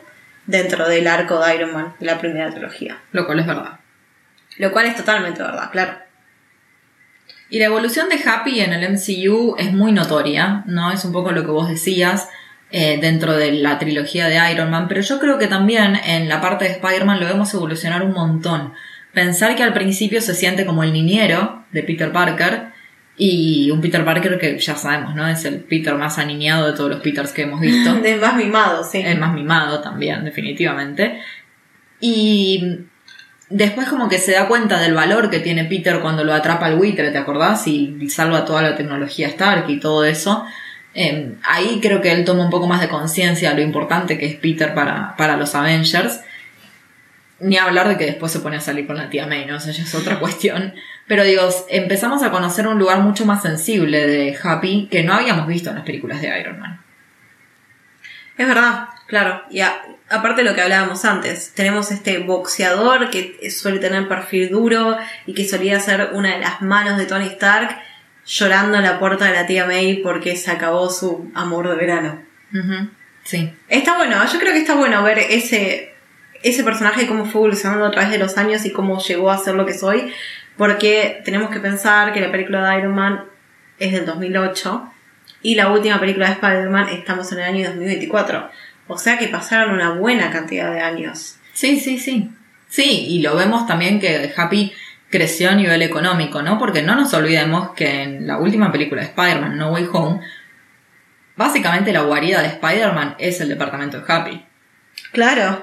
dentro 0.48 0.88
del 0.88 1.08
arco 1.08 1.40
de 1.40 1.56
Iron 1.56 1.74
Man 1.74 1.94
de 2.00 2.06
la 2.06 2.18
primera 2.18 2.50
trilogía. 2.50 2.98
Lo 3.12 3.26
cual 3.26 3.40
es 3.40 3.46
verdad. 3.46 3.80
Lo 4.58 4.72
cual 4.72 4.88
es 4.88 4.96
totalmente 4.96 5.44
verdad, 5.44 5.70
claro. 5.72 6.00
Y 7.50 7.60
la 7.60 7.66
evolución 7.66 8.10
de 8.10 8.20
Happy 8.28 8.60
en 8.60 8.74
el 8.74 8.92
MCU 8.92 9.56
es 9.58 9.72
muy 9.72 9.92
notoria, 9.92 10.64
¿no? 10.66 10.92
Es 10.92 11.06
un 11.06 11.14
poco 11.14 11.32
lo 11.32 11.44
que 11.44 11.52
vos 11.52 11.70
decías 11.70 12.28
eh, 12.72 12.98
dentro 13.00 13.38
de 13.38 13.54
la 13.54 13.80
trilogía 13.80 14.28
de 14.28 14.52
Iron 14.52 14.70
Man, 14.70 14.88
pero 14.90 15.00
yo 15.02 15.20
creo 15.20 15.38
que 15.38 15.48
también 15.48 15.96
en 15.96 16.28
la 16.28 16.42
parte 16.42 16.66
de 16.66 16.72
Spider-Man 16.72 17.20
lo 17.20 17.26
vemos 17.28 17.54
evolucionar 17.54 18.04
un 18.04 18.12
montón. 18.12 18.74
Pensar 19.14 19.56
que 19.56 19.64
al 19.64 19.74
principio 19.74 20.20
se 20.22 20.36
siente 20.36 20.66
como 20.66 20.84
el 20.84 20.92
niñero 20.92 21.64
de 21.72 21.84
Peter 21.84 22.12
Parker 22.12 22.74
y 23.18 23.72
un 23.72 23.82
Peter 23.82 24.06
Parker 24.06 24.38
que 24.38 24.60
ya 24.60 24.76
sabemos, 24.76 25.16
¿no? 25.16 25.28
Es 25.28 25.44
el 25.46 25.60
Peter 25.62 25.96
más 25.96 26.20
aniñado 26.20 26.68
de 26.68 26.74
todos 26.74 26.92
los 26.92 27.00
Peters 27.00 27.32
que 27.32 27.42
hemos 27.42 27.60
visto. 27.60 27.96
De 28.02 28.16
más 28.18 28.36
mimado, 28.36 28.84
sí. 28.84 29.00
el 29.00 29.20
más 29.20 29.34
mimado 29.34 29.82
también, 29.82 30.24
definitivamente. 30.24 31.20
Y 32.00 32.82
después 33.50 33.88
como 33.88 34.08
que 34.08 34.20
se 34.20 34.34
da 34.34 34.48
cuenta 34.48 34.80
del 34.80 34.94
valor 34.94 35.32
que 35.32 35.40
tiene 35.40 35.66
Peter 35.66 36.00
cuando 36.00 36.24
lo 36.24 36.34
atrapa 36.34 36.70
el 36.70 36.76
buitre, 36.76 37.10
¿te 37.10 37.18
acordás? 37.18 37.66
Y 37.68 38.08
salva 38.10 38.46
toda 38.46 38.62
la 38.62 38.76
tecnología 38.76 39.30
Stark 39.30 39.68
y 39.68 39.80
todo 39.80 40.06
eso. 40.06 40.46
Eh, 40.94 41.36
ahí 41.44 41.80
creo 41.82 42.02
que 42.02 42.12
él 42.12 42.24
toma 42.24 42.44
un 42.44 42.52
poco 42.52 42.68
más 42.68 42.82
de 42.82 42.88
conciencia 42.88 43.50
de 43.50 43.56
lo 43.56 43.62
importante 43.64 44.20
que 44.20 44.28
es 44.28 44.36
Peter 44.36 44.76
para, 44.76 45.16
para 45.18 45.38
los 45.38 45.56
Avengers. 45.56 46.22
Ni 47.40 47.58
hablar 47.58 47.88
de 47.88 47.98
que 47.98 48.06
después 48.06 48.32
se 48.32 48.40
pone 48.40 48.58
a 48.58 48.62
salir 48.62 48.88
con 48.88 48.98
la 48.98 49.10
tía 49.10 49.28
May, 49.28 49.46
¿no? 49.46 49.58
O 49.58 49.60
sea, 49.60 49.72
ya 49.72 49.84
es 49.84 49.94
otra 49.96 50.20
cuestión. 50.20 50.74
Pero 51.08 51.24
digo, 51.24 51.48
empezamos 51.70 52.24
a 52.24 52.32
conocer 52.32 52.68
un 52.68 52.80
lugar 52.80 53.00
mucho 53.00 53.26
más 53.26 53.42
sensible 53.44 54.08
de 54.08 54.38
Happy 54.42 54.88
que 54.92 55.04
no 55.04 55.14
habíamos 55.14 55.48
visto 55.48 55.70
en 55.70 55.76
las 55.76 55.86
películas 55.86 56.22
de 56.22 56.40
Iron 56.40 56.60
Man. 56.60 56.82
Es 58.38 58.48
verdad, 58.48 58.90
claro. 59.08 59.44
Y 59.50 59.62
a- 59.62 59.82
aparte 60.10 60.44
de 60.44 60.50
lo 60.50 60.56
que 60.56 60.62
hablábamos 60.62 61.06
antes, 61.06 61.54
tenemos 61.56 61.92
este 61.92 62.20
boxeador 62.20 63.10
que 63.10 63.50
suele 63.52 63.80
tener 63.80 64.08
perfil 64.08 64.50
duro 64.50 64.98
y 65.26 65.34
que 65.34 65.48
solía 65.48 65.80
ser 65.80 66.10
una 66.14 66.34
de 66.36 66.40
las 66.40 66.62
manos 66.62 66.98
de 66.98 67.06
Tony 67.06 67.26
Stark 67.28 67.78
llorando 68.26 68.78
en 68.78 68.84
la 68.84 69.00
puerta 69.00 69.26
de 69.26 69.34
la 69.34 69.46
tía 69.48 69.66
May 69.66 69.98
porque 69.98 70.36
se 70.36 70.52
acabó 70.52 70.90
su 70.90 71.32
amor 71.34 71.70
de 71.70 71.76
verano. 71.76 72.22
Sí. 73.24 73.54
Está 73.70 73.98
bueno, 73.98 74.18
yo 74.32 74.40
creo 74.40 74.54
que 74.54 74.60
está 74.60 74.76
bueno 74.76 75.02
ver 75.04 75.18
ese, 75.20 75.94
ese 76.44 76.64
personaje 76.64 77.08
cómo 77.08 77.26
fue 77.26 77.42
evolucionando 77.42 77.86
a 77.86 77.92
través 77.92 78.12
de 78.12 78.18
los 78.18 78.38
años 78.38 78.66
y 78.66 78.72
cómo 78.72 79.00
llegó 79.00 79.32
a 79.32 79.38
ser 79.38 79.56
lo 79.56 79.66
que 79.66 79.74
soy, 79.74 80.12
porque 80.58 81.22
tenemos 81.24 81.50
que 81.50 81.60
pensar 81.60 82.14
que 82.14 82.22
la 82.22 82.32
película 82.32 82.70
de 82.70 82.80
Iron 82.80 82.96
Man 82.96 83.26
es 83.80 83.92
del 83.92 84.06
2008 84.06 84.92
y 85.42 85.56
la 85.56 85.72
última 85.72 86.00
película 86.00 86.28
de 86.28 86.34
Spider-Man 86.34 86.90
estamos 86.90 87.32
en 87.32 87.40
el 87.40 87.46
año 87.46 87.68
2024. 87.70 88.50
O 88.88 88.98
sea 88.98 89.18
que 89.18 89.28
pasaron 89.28 89.76
una 89.76 89.92
buena 89.92 90.32
cantidad 90.32 90.72
de 90.72 90.82
años. 90.82 91.38
Sí, 91.54 91.80
sí, 91.80 92.00
sí. 92.00 92.32
Sí, 92.68 93.06
y 93.10 93.22
lo 93.22 93.36
vemos 93.36 93.68
también 93.68 94.00
que 94.00 94.34
Happy 94.36 94.74
creció 95.10 95.50
a 95.50 95.56
nivel 95.56 95.82
económico, 95.82 96.42
¿no? 96.42 96.58
Porque 96.58 96.82
no 96.82 96.96
nos 96.96 97.14
olvidemos 97.14 97.72
que 97.72 98.04
en 98.04 98.28
la 98.28 98.38
última 98.38 98.72
película 98.72 99.02
de 99.02 99.08
Spider-Man, 99.08 99.58
No 99.58 99.72
Way 99.72 99.88
Home, 99.94 100.22
básicamente 101.36 101.94
la 101.94 102.02
guarida 102.02 102.42
de 102.42 102.48
Spider-Man 102.48 103.16
es 103.20 103.40
el 103.40 103.50
departamento 103.50 104.02
de 104.02 104.12
Happy. 104.12 104.46
Claro, 105.12 105.62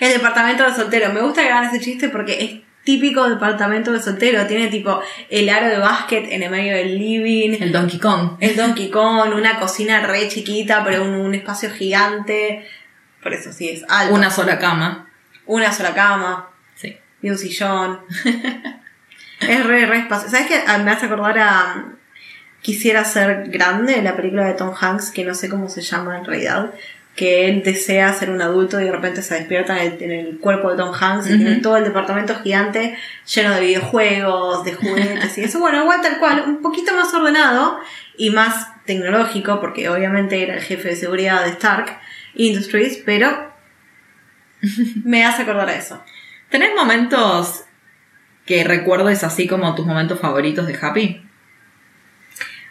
el 0.00 0.12
departamento 0.12 0.64
de 0.64 0.74
soltero. 0.74 1.12
Me 1.12 1.20
gusta 1.20 1.42
que 1.42 1.48
hagan 1.50 1.64
ese 1.74 1.80
chiste 1.84 2.08
porque 2.08 2.44
es 2.44 2.60
típico 2.84 3.28
departamento 3.28 3.92
de 3.92 4.00
soltero. 4.02 4.46
Tiene 4.46 4.68
tipo 4.68 5.00
el 5.30 5.48
aro 5.48 5.68
de 5.68 5.78
básquet 5.78 6.26
en 6.30 6.42
el 6.42 6.50
medio 6.50 6.74
del 6.74 6.98
living. 6.98 7.56
El 7.60 7.72
Donkey 7.72 7.98
Kong. 7.98 8.36
El 8.40 8.56
Donkey 8.56 8.90
Kong, 8.90 9.34
una 9.34 9.58
cocina 9.58 10.00
re 10.06 10.28
chiquita, 10.28 10.82
pero 10.84 11.02
un, 11.04 11.14
un 11.14 11.34
espacio 11.34 11.70
gigante. 11.70 12.66
Por 13.22 13.32
eso 13.32 13.52
sí, 13.52 13.68
es 13.70 13.84
alto. 13.88 14.14
Una 14.14 14.30
sola 14.30 14.58
cama. 14.58 15.08
Una 15.46 15.72
sola 15.72 15.94
cama 15.94 16.50
Sí. 16.74 16.96
y 17.22 17.30
un 17.30 17.38
sillón. 17.38 18.00
es 19.40 19.64
re, 19.66 19.86
re 19.86 19.98
espacio. 19.98 20.28
¿Sabes 20.30 20.46
qué? 20.46 20.60
Ah, 20.66 20.78
Me 20.78 20.90
hace 20.90 21.06
acordar 21.06 21.38
a 21.38 21.74
um, 21.76 21.94
Quisiera 22.60 23.04
ser 23.04 23.50
grande, 23.50 24.00
la 24.00 24.16
película 24.16 24.46
de 24.46 24.54
Tom 24.54 24.72
Hanks, 24.78 25.10
que 25.10 25.22
no 25.22 25.34
sé 25.34 25.50
cómo 25.50 25.68
se 25.68 25.82
llama 25.82 26.16
en 26.18 26.24
realidad. 26.24 26.72
Que 27.16 27.48
él 27.48 27.62
desea 27.62 28.12
ser 28.12 28.30
un 28.30 28.42
adulto 28.42 28.80
y 28.80 28.84
de 28.84 28.92
repente 28.92 29.22
se 29.22 29.34
despierta 29.34 29.82
en 29.84 29.92
el, 29.92 30.02
en 30.02 30.10
el 30.10 30.38
cuerpo 30.38 30.70
de 30.70 30.76
Tom 30.76 30.92
Hanks 30.92 31.28
y 31.28 31.34
Ujú. 31.34 31.42
tiene 31.42 31.60
todo 31.60 31.76
el 31.76 31.84
departamento 31.84 32.34
gigante 32.42 32.96
lleno 33.32 33.54
de 33.54 33.60
videojuegos, 33.60 34.64
de 34.64 34.74
juguetes 34.74 35.38
y 35.38 35.44
eso. 35.44 35.60
Bueno, 35.60 35.82
igual 35.82 36.00
tal 36.02 36.18
cual, 36.18 36.44
un 36.46 36.60
poquito 36.60 36.92
más 36.96 37.14
ordenado 37.14 37.78
y 38.16 38.30
más 38.30 38.66
tecnológico, 38.84 39.60
porque 39.60 39.88
obviamente 39.88 40.42
era 40.42 40.54
el 40.54 40.60
jefe 40.60 40.88
de 40.88 40.96
seguridad 40.96 41.44
de 41.44 41.50
Stark 41.50 41.98
Industries, 42.34 42.98
pero 43.06 43.52
me 45.04 45.24
hace 45.24 45.42
acordar 45.42 45.68
a 45.68 45.76
eso. 45.76 46.02
¿Tenés 46.50 46.70
momentos 46.74 47.64
que 48.46 48.64
recuerdes 48.64 49.24
así 49.24 49.46
como 49.46 49.74
tus 49.74 49.86
momentos 49.86 50.20
favoritos 50.20 50.66
de 50.66 50.78
Happy? 50.80 51.22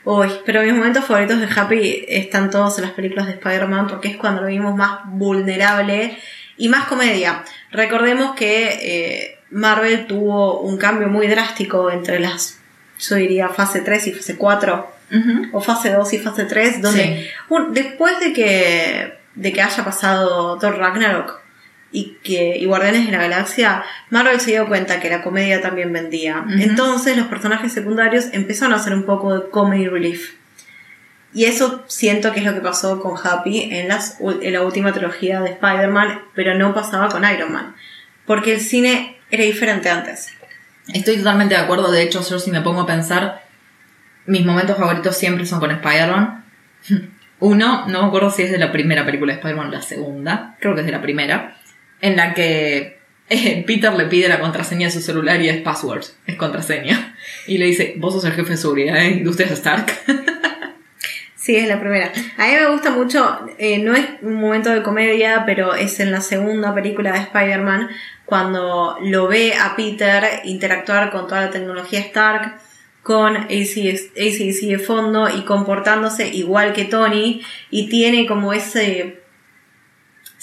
Uy, 0.05 0.27
pero 0.45 0.61
mis 0.63 0.73
momentos 0.73 1.05
favoritos 1.05 1.39
de 1.39 1.47
Happy 1.55 2.05
están 2.09 2.49
todos 2.49 2.77
en 2.77 2.83
las 2.85 2.93
películas 2.93 3.25
de 3.27 3.33
Spider-Man 3.33 3.87
porque 3.87 4.09
es 4.09 4.17
cuando 4.17 4.41
lo 4.41 4.47
vimos 4.47 4.75
más 4.75 4.99
vulnerable 5.05 6.17
y 6.57 6.67
más 6.69 6.85
comedia. 6.85 7.43
Recordemos 7.71 8.35
que 8.35 8.67
eh, 8.81 9.39
Marvel 9.51 10.05
tuvo 10.07 10.59
un 10.61 10.77
cambio 10.77 11.07
muy 11.07 11.27
drástico 11.27 11.89
entre 11.89 12.19
las, 12.19 12.59
yo 12.99 13.15
diría, 13.15 13.47
fase 13.49 13.79
3 13.81 14.07
y 14.07 14.11
fase 14.11 14.35
4, 14.35 14.91
Ujú. 15.11 15.57
o 15.57 15.61
fase 15.61 15.91
2 15.91 16.13
y 16.13 16.17
fase 16.19 16.43
3, 16.45 16.81
donde 16.81 17.03
Sí. 17.03 17.27
un- 17.49 17.73
después 17.73 18.19
de 18.19 18.33
que, 18.33 19.13
de 19.35 19.53
que 19.53 19.61
haya 19.61 19.85
pasado 19.85 20.57
Thor 20.59 20.77
Ragnarok 20.77 21.39
y 21.93 22.17
que 22.23 22.57
y 22.57 22.65
Guardianes 22.65 23.05
de 23.05 23.11
la 23.11 23.19
Galaxia, 23.19 23.83
Marvel 24.09 24.41
se 24.41 24.51
dio 24.51 24.67
cuenta 24.67 24.99
que 24.99 25.09
la 25.09 25.21
comedia 25.21 25.61
también 25.61 25.93
vendía. 25.93 26.43
Entonces 26.59 27.15
los 27.15 27.27
personajes 27.27 27.71
secundarios 27.71 28.25
empezaron 28.33 28.73
a 28.73 28.77
hacer 28.77 28.93
un 28.93 29.03
poco 29.03 29.33
de 29.33 29.49
comedy 29.49 29.87
relief. 29.87 30.33
Y 31.33 31.45
eso 31.45 31.83
siento 31.87 32.31
que 32.31 32.39
es 32.39 32.45
lo 32.45 32.53
que 32.53 32.61
pasó 32.61 32.99
con 32.99 33.15
Happy 33.23 33.69
en, 33.71 33.87
las, 33.87 34.17
en 34.19 34.53
la 34.53 34.61
última 34.61 34.91
trilogía 34.91 35.39
de 35.41 35.51
Spider-Man, 35.51 36.21
pero 36.35 36.55
no 36.55 36.73
pasaba 36.73 37.09
con 37.09 37.23
Iron 37.23 37.53
Man. 37.53 37.75
Porque 38.25 38.53
el 38.53 38.59
cine 38.59 39.17
era 39.29 39.43
diferente 39.43 39.89
antes. 39.89 40.33
Estoy 40.93 41.17
totalmente 41.17 41.55
de 41.55 41.61
acuerdo. 41.61 41.91
De 41.91 42.01
hecho, 42.01 42.27
yo 42.27 42.39
si 42.39 42.51
me 42.51 42.61
pongo 42.61 42.81
a 42.81 42.85
pensar, 42.85 43.43
mis 44.25 44.45
momentos 44.45 44.77
favoritos 44.77 45.15
siempre 45.15 45.45
son 45.45 45.59
con 45.59 45.71
Spider-Man. 45.71 46.43
Uno, 47.39 47.87
no 47.87 48.01
me 48.01 48.07
acuerdo 48.07 48.31
si 48.31 48.43
es 48.43 48.51
de 48.51 48.57
la 48.57 48.71
primera 48.71 49.05
película 49.05 49.33
de 49.33 49.39
Spider-Man 49.39 49.67
o 49.67 49.71
la 49.71 49.81
segunda, 49.81 50.55
creo 50.59 50.75
que 50.75 50.81
es 50.81 50.85
de 50.85 50.93
la 50.93 51.01
primera, 51.01 51.57
en 52.03 52.17
la 52.17 52.33
que 52.33 52.99
eh, 53.29 53.63
Peter 53.65 53.93
le 53.93 54.05
pide 54.05 54.27
la 54.27 54.41
contraseña 54.41 54.87
de 54.87 54.91
su 54.91 55.01
celular 55.01 55.41
y 55.41 55.47
es 55.47 55.61
password, 55.61 56.03
es 56.27 56.35
contraseña. 56.35 57.15
Y 57.47 57.57
le 57.57 57.67
dice, 57.67 57.95
vos 57.97 58.13
sos 58.13 58.25
el 58.25 58.33
jefe 58.33 58.51
de 58.51 58.57
seguridad, 58.57 58.97
¿eh? 58.97 59.11
Industrias 59.11 59.51
Stark. 59.51 59.87
Sí, 61.35 61.57
es 61.57 61.67
la 61.67 61.77
primera. 61.77 62.09
A 62.37 62.47
mí 62.47 62.53
me 62.53 62.71
gusta 62.71 62.89
mucho, 62.91 63.37
eh, 63.57 63.77
no 63.77 63.93
es 63.93 64.05
un 64.21 64.35
momento 64.35 64.69
de 64.69 64.81
comedia, 64.81 65.43
pero 65.45 65.75
es 65.75 65.99
en 65.99 66.09
la 66.09 66.21
segunda 66.21 66.73
película 66.73 67.11
de 67.11 67.19
Spider-Man, 67.19 67.89
cuando 68.23 68.97
lo 69.01 69.27
ve 69.27 69.53
a 69.53 69.75
Peter 69.75 70.23
interactuar 70.45 71.11
con 71.11 71.27
toda 71.27 71.41
la 71.41 71.49
tecnología 71.49 71.99
Stark, 71.99 72.61
con 73.01 73.35
ACDC 73.35 74.69
de 74.69 74.79
fondo 74.79 75.27
y 75.27 75.41
comportándose 75.41 76.29
igual 76.29 76.71
que 76.71 76.85
Tony, 76.85 77.41
y 77.69 77.89
tiene 77.89 78.25
como 78.25 78.53
ese 78.53 79.22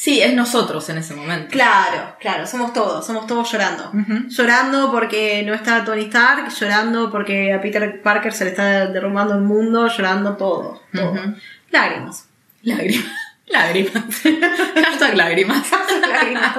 Sí, 0.00 0.22
es 0.22 0.32
nosotros 0.32 0.88
en 0.88 0.96
ese 0.96 1.14
momento. 1.14 1.48
Claro, 1.50 2.16
claro, 2.18 2.46
somos 2.46 2.72
todos, 2.72 3.06
somos 3.06 3.26
todos 3.26 3.52
llorando. 3.52 3.92
Llorando 4.30 4.90
porque 4.90 5.42
no 5.42 5.52
está 5.52 5.84
Tony 5.84 6.04
Stark, 6.04 6.48
llorando 6.58 7.10
porque 7.10 7.52
a 7.52 7.60
Peter 7.60 8.00
Parker 8.00 8.32
se 8.32 8.44
le 8.44 8.50
está 8.52 8.86
derrumbando 8.86 9.34
el 9.34 9.42
mundo, 9.42 9.86
llorando 9.88 10.38
todo. 10.38 10.80
todo. 10.94 11.12
Lágrimas. 11.70 12.26
Lágrimas. 12.62 13.04
Lágrimas. 13.46 14.04
Hashtag 14.86 15.16
lágrimas. 15.18 15.66
lágrimas. 16.10 16.56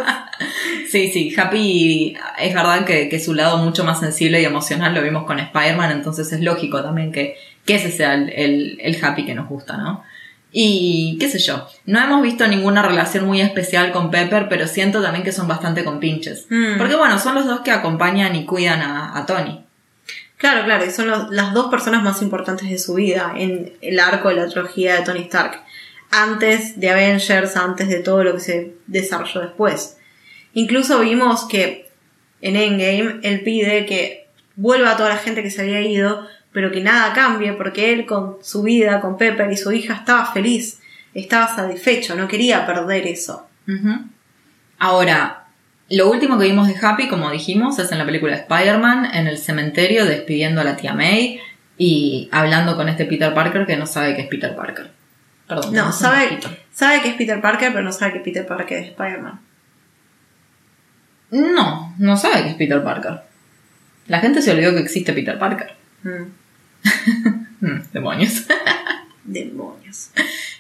Sí, 0.88 1.10
sí, 1.12 1.34
Happy 1.36 2.16
es 2.38 2.54
verdad 2.54 2.86
que, 2.86 3.10
que, 3.10 3.20
su 3.20 3.34
lado 3.34 3.58
mucho 3.58 3.84
más 3.84 4.02
sensible 4.02 4.40
y 4.40 4.46
emocional 4.46 4.94
lo 4.94 5.02
vimos 5.02 5.26
con 5.26 5.40
Spider-Man, 5.40 5.90
entonces 5.90 6.32
es 6.32 6.42
lógico 6.42 6.84
también 6.84 7.12
que, 7.12 7.38
que 7.66 7.74
ese 7.74 7.92
sea 7.92 8.14
el, 8.14 8.30
el, 8.30 8.78
el 8.80 9.04
Happy 9.04 9.26
que 9.26 9.34
nos 9.34 9.50
gusta, 9.50 9.78
¿no? 9.78 10.04
Y 10.54 11.18
qué 11.20 11.30
sé 11.30 11.40
yo, 11.40 11.66
no 11.86 12.04
hemos 12.04 12.22
visto 12.22 12.46
ninguna 12.46 12.82
relación 12.82 13.26
muy 13.26 13.40
especial 13.40 13.92
con 13.94 14.12
Pepper, 14.12 14.48
pero 14.50 14.68
siento 14.68 15.02
también 15.02 15.24
que 15.24 15.32
son 15.32 15.48
bastante 15.48 15.86
compinches. 15.86 16.46
Mm. 16.50 16.78
Porque 16.78 16.96
bueno, 16.96 17.18
son 17.20 17.36
los 17.36 17.46
dos 17.46 17.62
que 17.62 17.72
acompañan 17.72 18.36
y 18.36 18.46
cuidan 18.46 18.82
a, 18.82 19.26
Tony. 19.26 19.64
Claro, 20.36 20.66
claro, 20.66 20.86
y 20.86 20.92
son 20.92 21.08
las 21.08 21.54
dos 21.54 21.68
personas 21.68 22.04
más 22.04 22.22
importantes 22.22 22.70
de 22.70 22.80
su 22.80 22.96
vida 22.96 23.34
en 23.38 23.74
el 23.82 24.00
arco 24.00 24.30
de 24.30 24.36
la 24.36 24.48
trilogía 24.48 24.96
de 24.96 25.04
Tony 25.04 25.22
Stark. 25.22 25.62
Antes 26.10 26.78
de 26.80 26.90
Avengers, 26.90 27.56
antes 27.56 27.88
de 27.88 28.00
todo 28.00 28.24
lo 28.24 28.34
que 28.34 28.42
se 28.42 28.74
desarrolló 28.88 29.42
después. 29.42 29.98
Incluso 30.54 31.00
vimos 31.00 31.46
que 31.46 31.90
en 32.42 32.58
Endgame 32.58 33.22
él 33.24 33.42
pide 33.42 33.86
que 33.86 34.28
vuelva 34.58 34.92
a 34.92 34.98
toda 34.98 35.10
la 35.10 35.18
gente 35.18 35.44
que 35.44 35.52
se 35.52 35.62
había 35.62 35.82
ido 35.82 36.28
pero 36.52 36.72
que 36.72 36.82
nada 36.82 37.14
cambie 37.14 37.54
porque 37.54 37.94
él 37.94 38.06
con 38.06 38.38
su 38.42 38.64
vida, 38.64 39.02
con 39.02 39.18
Pepper 39.18 39.52
y 39.52 39.58
su 39.58 39.72
hija 39.72 39.96
estaba 39.96 40.26
feliz, 40.32 40.80
estaba 41.14 41.54
satisfecho, 41.54 42.16
no 42.16 42.28
quería 42.28 42.66
perder 42.66 43.08
eso. 43.08 43.48
Ahora, 44.80 45.46
lo 45.90 46.10
último 46.10 46.38
que 46.38 46.46
vimos 46.46 46.68
de 46.68 46.76
Happy, 46.82 47.08
como 47.08 47.30
dijimos, 47.32 47.80
es 47.80 47.92
en 47.92 47.98
la 47.98 48.06
película 48.06 48.36
Spider-Man, 48.36 49.14
en 49.14 49.28
el 49.28 49.38
cementerio, 49.38 50.06
despidiendo 50.06 50.62
a 50.62 50.64
la 50.64 50.76
tía 50.76 50.94
May 50.94 51.40
y 51.78 52.30
hablando 52.32 52.76
con 52.76 52.90
este 52.90 53.06
Peter 53.06 53.34
Parker 53.34 53.66
que 53.66 53.78
no 53.78 53.86
sabe 53.86 54.16
que 54.16 54.22
es 54.22 54.28
Peter 54.28 54.56
Parker. 54.56 54.92
Perdón. 55.48 55.74
No, 55.74 55.92
sabe, 55.92 56.40
sabe 56.72 57.02
que 57.02 57.10
es 57.10 57.16
Peter 57.16 57.42
Parker, 57.42 57.72
pero 57.72 57.84
no 57.84 57.92
sabe 57.92 58.14
que 58.14 58.20
Peter 58.20 58.46
Parker 58.46 58.78
es 58.78 58.90
Spider-Man. 58.90 59.40
No, 61.32 61.96
no 61.98 62.18
sabe 62.18 62.44
que 62.44 62.50
es 62.50 62.56
Peter 62.56 62.84
Parker. 62.84 63.22
La 64.08 64.20
gente 64.20 64.42
se 64.42 64.52
olvidó 64.52 64.74
que 64.74 64.80
existe 64.80 65.14
Peter 65.14 65.38
Parker. 65.40 65.74
Mm. 66.04 66.41
Mm, 67.62 67.80
demonios. 67.94 68.46
Demonios. 69.24 70.10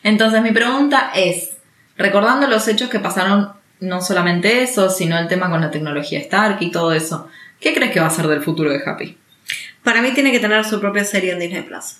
Entonces 0.03 0.39
mi 0.43 0.51
pregunta 0.51 1.11
es, 1.15 1.53
recordando 1.97 2.45
los 2.45 2.67
hechos 2.67 2.89
que 2.89 2.99
pasaron, 2.99 3.53
no 3.79 4.01
solamente 4.01 4.61
eso, 4.61 4.87
sino 4.91 5.17
el 5.17 5.27
tema 5.27 5.49
con 5.49 5.61
la 5.61 5.71
tecnología 5.71 6.19
Stark 6.19 6.57
y 6.61 6.69
todo 6.69 6.93
eso, 6.93 7.27
¿qué 7.59 7.73
crees 7.73 7.91
que 7.91 7.99
va 7.99 8.05
a 8.05 8.11
ser 8.11 8.27
del 8.27 8.43
futuro 8.43 8.69
de 8.69 8.83
Happy? 8.85 9.17
Para 9.83 10.03
mí 10.03 10.11
tiene 10.13 10.31
que 10.31 10.39
tener 10.39 10.63
su 10.63 10.79
propia 10.79 11.03
serie 11.03 11.31
en 11.31 11.39
Disney 11.39 11.63
Plus. 11.63 11.97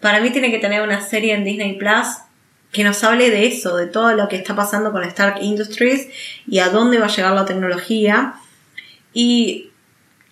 Para 0.00 0.20
mí 0.20 0.28
tiene 0.30 0.50
que 0.50 0.58
tener 0.58 0.82
una 0.82 1.00
serie 1.00 1.32
en 1.32 1.44
Disney 1.44 1.78
Plus 1.78 2.06
que 2.70 2.84
nos 2.84 3.02
hable 3.02 3.30
de 3.30 3.46
eso, 3.46 3.76
de 3.76 3.86
todo 3.86 4.12
lo 4.12 4.28
que 4.28 4.36
está 4.36 4.54
pasando 4.54 4.92
con 4.92 5.02
Stark 5.04 5.38
Industries 5.40 6.08
y 6.46 6.58
a 6.58 6.68
dónde 6.68 6.98
va 6.98 7.06
a 7.06 7.08
llegar 7.08 7.32
la 7.32 7.46
tecnología. 7.46 8.34
Y 9.14 9.67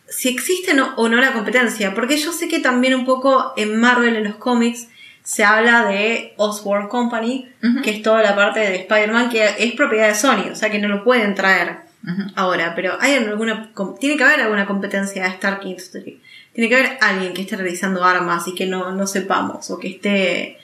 si 0.09 0.29
existe 0.29 0.73
o 0.97 1.09
no 1.09 1.17
la 1.17 1.33
competencia, 1.33 1.95
porque 1.95 2.17
yo 2.17 2.33
sé 2.33 2.49
que 2.49 2.61
también 2.61 2.95
un 2.95 3.05
poco 3.05 3.53
en 3.57 3.77
Marvel, 3.77 4.17
en 4.17 4.25
los 4.25 4.37
cómics, 4.37 4.89
se 5.23 5.43
habla 5.43 5.85
de 5.85 6.35
Osborne 6.37 6.89
Company, 6.89 7.49
que 7.83 7.91
es 7.91 8.03
toda 8.03 8.23
la 8.23 8.37
parte 8.37 8.61
de 8.61 8.77
Spider-Man, 8.77 9.29
que 9.29 9.45
es 9.59 9.73
propiedad 9.75 10.09
de 10.09 10.15
Sony, 10.15 10.51
o 10.53 10.55
sea 10.55 10.71
que 10.71 10.79
no 10.79 10.87
lo 10.87 11.03
pueden 11.03 11.35
traer 11.35 11.79
ahora, 12.37 12.75
pero 12.77 12.97
hay 13.01 13.15
alguna, 13.15 13.73
tiene 13.99 14.17
que 14.17 14.23
haber 14.23 14.41
alguna 14.41 14.67
competencia 14.67 15.25
de 15.25 15.31
Stark 15.31 15.63
Industry. 15.65 16.23
Tiene 16.53 16.69
que 16.69 16.77
haber 16.77 16.99
alguien 17.01 17.35
que 17.35 17.43
esté 17.43 17.57
realizando 17.57 18.05
armas 18.05 18.47
y 18.47 18.55
que 18.55 18.67
no, 18.67 18.93
no 18.93 19.07
sepamos, 19.09 19.69
o 19.71 19.79
que 19.81 19.89
esté, 19.89 20.59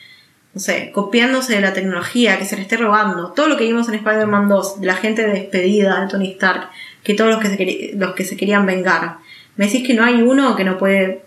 no 0.54 0.60
sé, 0.60 0.92
copiándose 0.92 1.56
de 1.56 1.60
la 1.60 1.72
tecnología, 1.72 2.38
que 2.38 2.44
se 2.44 2.54
le 2.54 2.62
esté 2.62 2.76
robando. 2.76 3.32
Todo 3.32 3.48
lo 3.48 3.56
que 3.56 3.64
vimos 3.64 3.88
en 3.88 3.94
Spider-Man 3.94 4.48
2, 4.48 4.80
de 4.80 4.86
la 4.86 4.94
gente 4.94 5.26
despedida 5.26 6.00
de 6.00 6.08
Tony 6.08 6.30
Stark, 6.30 6.70
que 7.02 7.14
todos 7.14 7.30
los 7.30 7.40
que 7.40 7.48
se, 7.48 7.90
los 7.96 8.14
que 8.14 8.24
se 8.24 8.36
querían 8.36 8.64
vengar 8.64 9.18
¿Me 9.56 9.66
decís 9.66 9.86
que 9.86 9.94
no 9.94 10.04
hay 10.04 10.22
uno 10.22 10.56
que 10.56 10.64
no 10.64 10.78
puede 10.78 11.24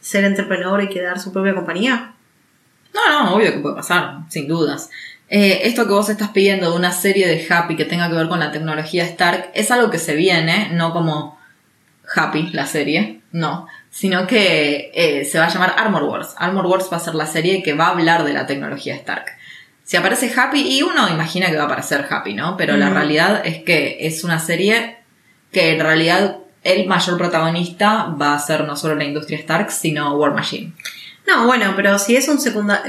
ser 0.00 0.24
entrepreneur 0.24 0.82
y 0.82 0.88
crear 0.88 1.18
su 1.18 1.32
propia 1.32 1.54
compañía? 1.54 2.14
No, 2.92 3.24
no, 3.24 3.34
obvio 3.34 3.52
que 3.52 3.58
puede 3.58 3.76
pasar, 3.76 4.18
sin 4.28 4.46
dudas. 4.46 4.90
Eh, 5.28 5.62
esto 5.64 5.86
que 5.86 5.92
vos 5.92 6.08
estás 6.08 6.28
pidiendo 6.28 6.70
de 6.70 6.76
una 6.76 6.92
serie 6.92 7.26
de 7.26 7.44
Happy 7.48 7.76
que 7.76 7.86
tenga 7.86 8.08
que 8.08 8.14
ver 8.14 8.28
con 8.28 8.38
la 8.38 8.52
tecnología 8.52 9.04
Stark 9.04 9.50
es 9.54 9.70
algo 9.70 9.90
que 9.90 9.98
se 9.98 10.14
viene, 10.14 10.70
no 10.72 10.92
como 10.92 11.38
Happy, 12.14 12.50
la 12.52 12.66
serie, 12.66 13.22
no, 13.32 13.66
sino 13.90 14.26
que 14.26 14.92
eh, 14.94 15.24
se 15.24 15.38
va 15.38 15.46
a 15.46 15.48
llamar 15.48 15.74
Armor 15.78 16.04
Wars. 16.04 16.34
Armor 16.36 16.66
Wars 16.66 16.88
va 16.92 16.98
a 16.98 17.00
ser 17.00 17.14
la 17.14 17.26
serie 17.26 17.62
que 17.62 17.72
va 17.72 17.86
a 17.86 17.90
hablar 17.90 18.24
de 18.24 18.34
la 18.34 18.46
tecnología 18.46 18.94
Stark. 18.96 19.24
Si 19.82 19.96
aparece 19.96 20.32
Happy, 20.34 20.60
y 20.60 20.82
uno 20.82 21.08
imagina 21.08 21.50
que 21.50 21.56
va 21.56 21.64
a 21.64 21.66
aparecer 21.66 22.06
Happy, 22.08 22.34
¿no? 22.34 22.56
Pero 22.56 22.76
la 22.76 22.90
realidad 22.90 23.42
es 23.44 23.62
que 23.62 23.98
es 24.00 24.24
una 24.24 24.38
serie 24.38 24.98
que 25.52 25.72
en 25.72 25.80
realidad 25.80 26.38
el 26.64 26.86
mayor 26.86 27.16
protagonista 27.18 28.06
va 28.20 28.34
a 28.34 28.38
ser 28.38 28.64
no 28.64 28.74
solo 28.74 28.94
la 28.96 29.04
industria 29.04 29.38
Stark, 29.38 29.70
sino 29.70 30.16
War 30.16 30.34
Machine. 30.34 30.72
No, 31.26 31.46
bueno, 31.46 31.72
pero 31.76 31.98
si 31.98 32.16
es 32.16 32.28
un, 32.28 32.38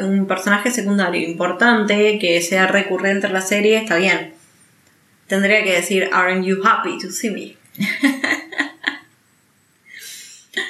un 0.03 0.27
personaje 0.27 0.71
secundario 0.71 1.21
importante 1.21 2.17
que 2.19 2.41
sea 2.41 2.67
recurrente 2.67 3.27
en 3.27 3.33
la 3.33 3.41
serie, 3.41 3.77
está 3.77 3.97
bien. 3.97 4.33
Tendría 5.27 5.63
que 5.63 5.73
decir, 5.73 6.09
Aren't 6.11 6.45
you 6.45 6.61
happy 6.63 6.97
to 6.99 7.11
see 7.11 7.29
me? 7.29 7.55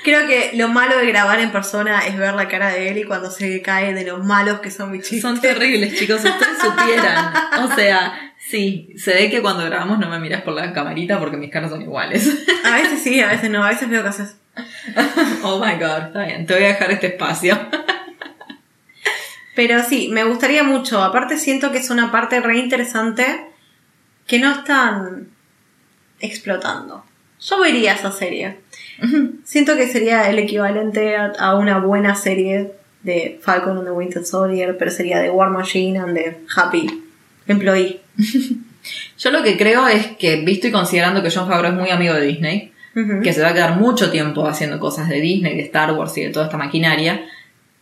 Creo 0.03 0.27
que 0.27 0.51
lo 0.53 0.67
malo 0.67 0.97
de 0.97 1.05
grabar 1.07 1.39
en 1.39 1.51
persona 1.51 2.05
es 2.07 2.17
ver 2.17 2.33
la 2.33 2.47
cara 2.47 2.69
de 2.69 2.89
él 2.89 2.97
y 2.99 3.03
cuando 3.03 3.29
se 3.29 3.61
cae 3.61 3.93
de 3.93 4.03
los 4.03 4.23
malos 4.23 4.59
que 4.59 4.71
son 4.71 4.91
mis 4.91 5.01
chistes. 5.01 5.21
Son 5.21 5.39
terribles, 5.39 5.99
chicos, 5.99 6.17
ustedes 6.23 6.57
supieran. 6.59 7.33
O 7.63 7.75
sea, 7.75 8.33
Sí, 8.47 8.93
se 8.95 9.13
ve 9.13 9.29
que 9.31 9.41
cuando 9.41 9.65
grabamos 9.65 9.97
no 9.97 10.08
me 10.08 10.19
miras 10.19 10.43
por 10.43 10.53
la 10.53 10.71
camarita 10.71 11.19
porque 11.19 11.36
mis 11.36 11.49
caras 11.49 11.71
son 11.71 11.81
iguales. 11.81 12.45
A 12.63 12.75
veces 12.75 13.01
sí, 13.01 13.19
a 13.19 13.27
veces 13.27 13.49
no, 13.49 13.63
a 13.63 13.69
veces 13.69 13.89
veo 13.89 14.03
que 14.03 14.10
haces. 14.10 14.38
oh 15.43 15.60
my 15.60 15.73
god, 15.73 16.08
está 16.08 16.25
bien, 16.25 16.45
te 16.45 16.53
voy 16.53 16.63
a 16.63 16.67
dejar 16.67 16.91
este 16.91 17.08
espacio. 17.08 17.58
Pero 19.55 19.84
sí, 19.84 20.10
me 20.12 20.23
gustaría 20.25 20.63
mucho. 20.63 21.01
Aparte 21.01 21.38
siento 21.39 21.71
que 21.71 21.79
es 21.79 21.89
una 21.89 22.12
parte 22.12 22.39
re 22.39 22.58
interesante 22.58 23.25
que 24.27 24.38
no 24.38 24.51
están 24.51 25.29
explotando. 26.19 27.03
Yo 27.39 27.60
vería 27.60 27.93
esa 27.93 28.12
serie. 28.12 28.60
Siento 29.43 29.75
que 29.75 29.88
sería 29.88 30.29
el 30.29 30.39
equivalente 30.39 31.15
a, 31.15 31.55
una 31.55 31.79
buena 31.79 32.15
serie 32.15 32.73
de 33.01 33.39
Falcon 33.41 33.77
and 33.77 33.88
the 33.88 33.91
Winter 33.91 34.25
Soldier, 34.25 34.77
pero 34.77 34.91
sería 34.91 35.19
de 35.19 35.29
War 35.29 35.49
Machine 35.49 35.99
and 35.99 36.15
the 36.15 36.38
Happy 36.55 37.04
Employee. 37.47 38.01
Yo 39.17 39.31
lo 39.31 39.43
que 39.43 39.58
creo 39.58 39.88
es 39.88 40.08
que, 40.17 40.38
visto 40.38 40.67
y 40.67 40.71
considerando 40.71 41.23
que 41.23 41.31
John 41.31 41.47
Favreau 41.47 41.73
es 41.73 41.79
muy 41.79 41.89
amigo 41.89 42.13
de 42.13 42.27
Disney, 42.27 42.71
que 43.23 43.34
se 43.34 43.41
va 43.41 43.49
a 43.49 43.53
quedar 43.53 43.77
mucho 43.77 44.10
tiempo 44.10 44.47
haciendo 44.47 44.79
cosas 44.79 45.10
de 45.10 45.19
Disney, 45.19 45.58
de 45.58 45.63
Star 45.63 45.91
Wars 45.91 46.17
y 46.17 46.23
de 46.23 46.29
toda 46.29 46.45
esta 46.45 46.58
maquinaria, 46.58 47.25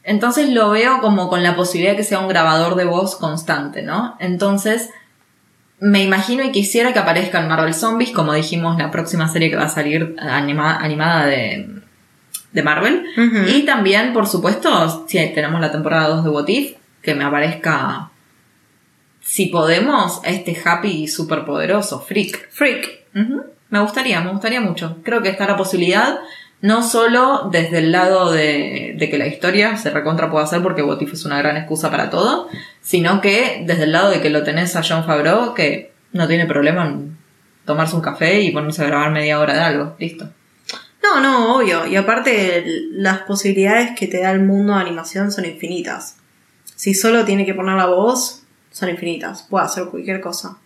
entonces 0.04 0.50
lo 0.50 0.70
veo 0.70 1.00
como 1.00 1.30
con 1.30 1.44
la 1.44 1.56
posibilidad 1.56 1.94
de 1.94 1.98
que 1.98 2.04
sea 2.04 2.20
un 2.20 2.28
grabador 2.28 2.76
de 2.76 2.86
voz 2.86 3.16
constante, 3.16 3.82
¿no? 3.82 4.18
Entonces, 4.20 4.90
me 5.80 6.04
imagino 6.04 6.44
y 6.44 6.52
quisiera 6.52 6.94
que 6.94 7.00
aparezca 7.00 7.40
en 7.40 7.48
Marvel 7.48 7.74
Zombies, 7.74 8.12
como 8.12 8.34
dijimos, 8.34 8.78
la 8.78 8.92
próxima 8.92 9.30
serie 9.30 9.50
que 9.50 9.56
va 9.56 9.64
a 9.64 9.70
salir 9.70 10.16
animada 10.20 11.26
de, 11.26 11.70
de 12.52 12.64
Marvel. 12.64 13.06
Y 13.48 13.64
también, 13.64 14.12
por 14.14 14.28
supuesto, 14.28 15.06
si 15.08 15.18
tenemos 15.30 15.62
la 15.62 15.72
temporada 15.72 16.10
2 16.10 16.24
de 16.26 16.30
What 16.30 16.48
If, 16.48 16.74
que 17.02 17.16
me 17.16 17.24
aparezca 17.24 18.10
si 19.34 19.48
podemos, 19.48 20.22
este 20.26 20.56
Happy 20.64 21.08
superpoderoso, 21.08 22.00
Freak. 22.00 22.52
Freak. 22.52 23.08
Me 23.70 23.80
gustaría, 23.80 24.22
me 24.22 24.30
gustaría 24.30 24.62
mucho. 24.62 24.98
Creo 25.02 25.24
que 25.24 25.30
está 25.30 25.48
la 25.48 25.58
posibilidad, 25.58 26.20
no 26.62 26.84
solo 26.84 27.50
desde 27.52 27.80
el 27.80 27.92
lado 27.92 28.32
de, 28.32 28.96
que 29.00 29.18
la 29.18 29.26
historia 29.26 29.76
se 29.78 29.90
recontra 29.90 30.30
puede 30.30 30.44
hacer 30.44 30.62
porque 30.62 30.84
Botif 30.84 31.14
es 31.14 31.26
una 31.26 31.40
gran 31.40 31.58
excusa 31.58 31.90
para 31.90 32.12
todo, 32.12 32.48
sino 32.82 33.22
que 33.22 33.64
desde 33.66 33.86
el 33.86 33.94
lado 33.94 34.12
de 34.12 34.22
que 34.22 34.30
lo 34.30 34.44
tenés 34.44 34.76
a 34.76 34.84
John 34.88 35.04
Favreau, 35.04 35.56
que 35.56 35.94
no 36.12 36.28
tiene 36.28 36.46
problema 36.46 36.86
en 36.86 37.18
tomarse 37.66 37.96
un 37.96 38.04
café 38.04 38.40
y 38.40 38.52
ponerse 38.52 38.84
a 38.84 38.88
grabar 38.88 39.10
media 39.10 39.40
hora 39.40 39.56
de 39.56 39.62
algo. 39.62 39.96
Listo. 39.98 40.30
No, 41.02 41.20
no, 41.20 41.56
obvio. 41.56 41.88
Y 41.88 41.96
aparte, 41.96 42.64
las 42.92 43.22
posibilidades 43.22 43.98
que 43.98 44.06
te 44.06 44.22
da 44.22 44.30
el 44.30 44.42
mundo 44.42 44.76
de 44.76 44.82
animación 44.82 45.32
son 45.32 45.46
infinitas. 45.46 46.18
Si 46.76 46.94
solo 46.94 47.26
tiene 47.26 47.48
que 47.48 47.56
poner 47.56 47.78
la 47.78 47.88
voz, 47.88 48.43
son 48.74 48.90
infinitas. 48.90 49.44
Puede 49.44 49.66
hacer 49.66 49.86
cualquier 49.86 50.20
cosa. 50.20 50.58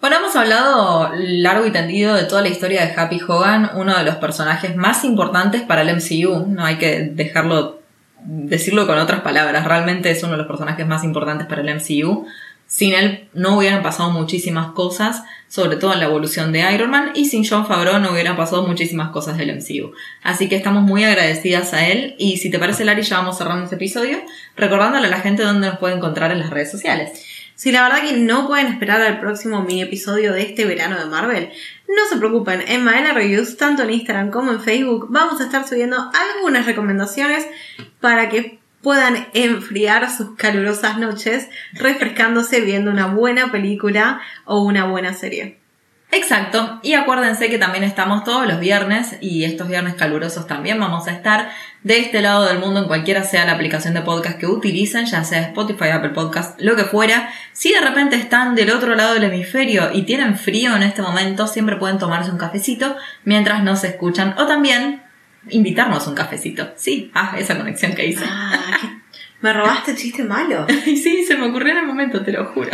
Bueno, 0.00 0.16
hemos 0.16 0.36
hablado 0.36 1.10
largo 1.16 1.66
y 1.66 1.72
tendido 1.72 2.14
de 2.14 2.24
toda 2.24 2.42
la 2.42 2.48
historia 2.48 2.84
de 2.84 2.92
Happy 2.94 3.20
Hogan, 3.26 3.70
uno 3.74 3.96
de 3.96 4.04
los 4.04 4.16
personajes 4.16 4.76
más 4.76 5.02
importantes 5.04 5.62
para 5.62 5.82
el 5.82 5.96
MCU. 5.96 6.46
No 6.46 6.64
hay 6.64 6.76
que 6.76 7.10
dejarlo, 7.12 7.80
decirlo 8.22 8.86
con 8.86 8.98
otras 8.98 9.22
palabras. 9.22 9.64
Realmente 9.64 10.10
es 10.10 10.22
uno 10.22 10.32
de 10.32 10.38
los 10.38 10.46
personajes 10.46 10.86
más 10.86 11.02
importantes 11.02 11.46
para 11.46 11.62
el 11.62 11.74
MCU. 11.74 12.26
Sin 12.68 12.92
él 12.92 13.28
no 13.32 13.56
hubieran 13.56 13.82
pasado 13.82 14.10
muchísimas 14.10 14.72
cosas, 14.72 15.24
sobre 15.48 15.78
todo 15.78 15.94
en 15.94 16.00
la 16.00 16.04
evolución 16.04 16.52
de 16.52 16.70
Iron 16.74 16.90
Man, 16.90 17.12
y 17.14 17.24
sin 17.24 17.42
John 17.42 17.66
Favreau 17.66 17.98
no 17.98 18.12
hubieran 18.12 18.36
pasado 18.36 18.66
muchísimas 18.66 19.08
cosas 19.08 19.38
del 19.38 19.56
MCU. 19.56 19.92
Así 20.22 20.50
que 20.50 20.56
estamos 20.56 20.82
muy 20.82 21.02
agradecidas 21.02 21.72
a 21.72 21.88
él, 21.88 22.14
y 22.18 22.36
si 22.36 22.50
te 22.50 22.58
parece, 22.58 22.84
Lari, 22.84 23.00
ya 23.00 23.16
vamos 23.16 23.38
cerrando 23.38 23.64
este 23.64 23.76
episodio, 23.76 24.18
recordándole 24.54 25.06
a 25.06 25.10
la 25.10 25.20
gente 25.20 25.44
dónde 25.44 25.66
nos 25.66 25.78
puede 25.78 25.96
encontrar 25.96 26.30
en 26.30 26.40
las 26.40 26.50
redes 26.50 26.70
sociales. 26.70 27.24
Si 27.54 27.72
la 27.72 27.82
verdad 27.82 28.06
que 28.06 28.18
no 28.18 28.46
pueden 28.46 28.66
esperar 28.66 29.00
al 29.00 29.18
próximo 29.18 29.62
mini 29.62 29.82
episodio 29.82 30.34
de 30.34 30.42
este 30.42 30.66
verano 30.66 30.98
de 30.98 31.06
Marvel, 31.06 31.50
no 31.88 32.06
se 32.10 32.18
preocupen, 32.18 32.62
en 32.68 32.84
Maela 32.84 33.14
Reviews, 33.14 33.56
tanto 33.56 33.82
en 33.82 33.90
Instagram 33.90 34.30
como 34.30 34.52
en 34.52 34.60
Facebook, 34.60 35.06
vamos 35.08 35.40
a 35.40 35.44
estar 35.44 35.66
subiendo 35.66 35.96
algunas 36.36 36.66
recomendaciones 36.66 37.46
para 38.00 38.28
que 38.28 38.57
puedan 38.82 39.28
enfriar 39.34 40.10
sus 40.10 40.36
calurosas 40.36 40.98
noches 40.98 41.48
refrescándose 41.72 42.60
viendo 42.60 42.90
una 42.90 43.06
buena 43.06 43.50
película 43.50 44.20
o 44.44 44.60
una 44.62 44.84
buena 44.84 45.14
serie. 45.14 45.58
Exacto, 46.10 46.80
y 46.82 46.94
acuérdense 46.94 47.50
que 47.50 47.58
también 47.58 47.84
estamos 47.84 48.24
todos 48.24 48.46
los 48.46 48.60
viernes 48.60 49.18
y 49.20 49.44
estos 49.44 49.68
viernes 49.68 49.94
calurosos 49.94 50.46
también 50.46 50.80
vamos 50.80 51.06
a 51.06 51.12
estar 51.12 51.50
de 51.82 51.98
este 51.98 52.22
lado 52.22 52.46
del 52.46 52.60
mundo 52.60 52.80
en 52.80 52.86
cualquiera 52.86 53.24
sea 53.24 53.44
la 53.44 53.52
aplicación 53.52 53.92
de 53.92 54.00
podcast 54.00 54.38
que 54.38 54.46
utilicen, 54.46 55.04
ya 55.04 55.22
sea 55.22 55.42
Spotify, 55.42 55.90
Apple 55.90 56.10
Podcast, 56.10 56.58
lo 56.62 56.76
que 56.76 56.84
fuera. 56.84 57.28
Si 57.52 57.74
de 57.74 57.80
repente 57.80 58.16
están 58.16 58.54
del 58.54 58.70
otro 58.70 58.94
lado 58.94 59.12
del 59.12 59.24
hemisferio 59.24 59.90
y 59.92 60.04
tienen 60.04 60.38
frío 60.38 60.74
en 60.74 60.82
este 60.82 61.02
momento, 61.02 61.46
siempre 61.46 61.76
pueden 61.76 61.98
tomarse 61.98 62.30
un 62.30 62.38
cafecito 62.38 62.96
mientras 63.24 63.62
nos 63.62 63.84
escuchan 63.84 64.34
o 64.38 64.46
también 64.46 65.02
invitarnos 65.50 66.06
un 66.06 66.14
cafecito. 66.14 66.72
Sí, 66.76 67.10
ah, 67.14 67.34
esa 67.38 67.56
conexión 67.56 67.94
que 67.94 68.06
hice. 68.06 68.24
Ah, 68.26 68.58
qué- 68.80 68.98
me 69.40 69.52
robaste 69.52 69.92
el 69.92 69.96
chiste 69.96 70.24
malo. 70.24 70.66
Sí, 70.84 71.24
se 71.26 71.36
me 71.36 71.46
ocurrió 71.46 71.72
en 71.72 71.78
el 71.78 71.86
momento, 71.86 72.22
te 72.24 72.32
lo 72.32 72.46
juro. 72.46 72.70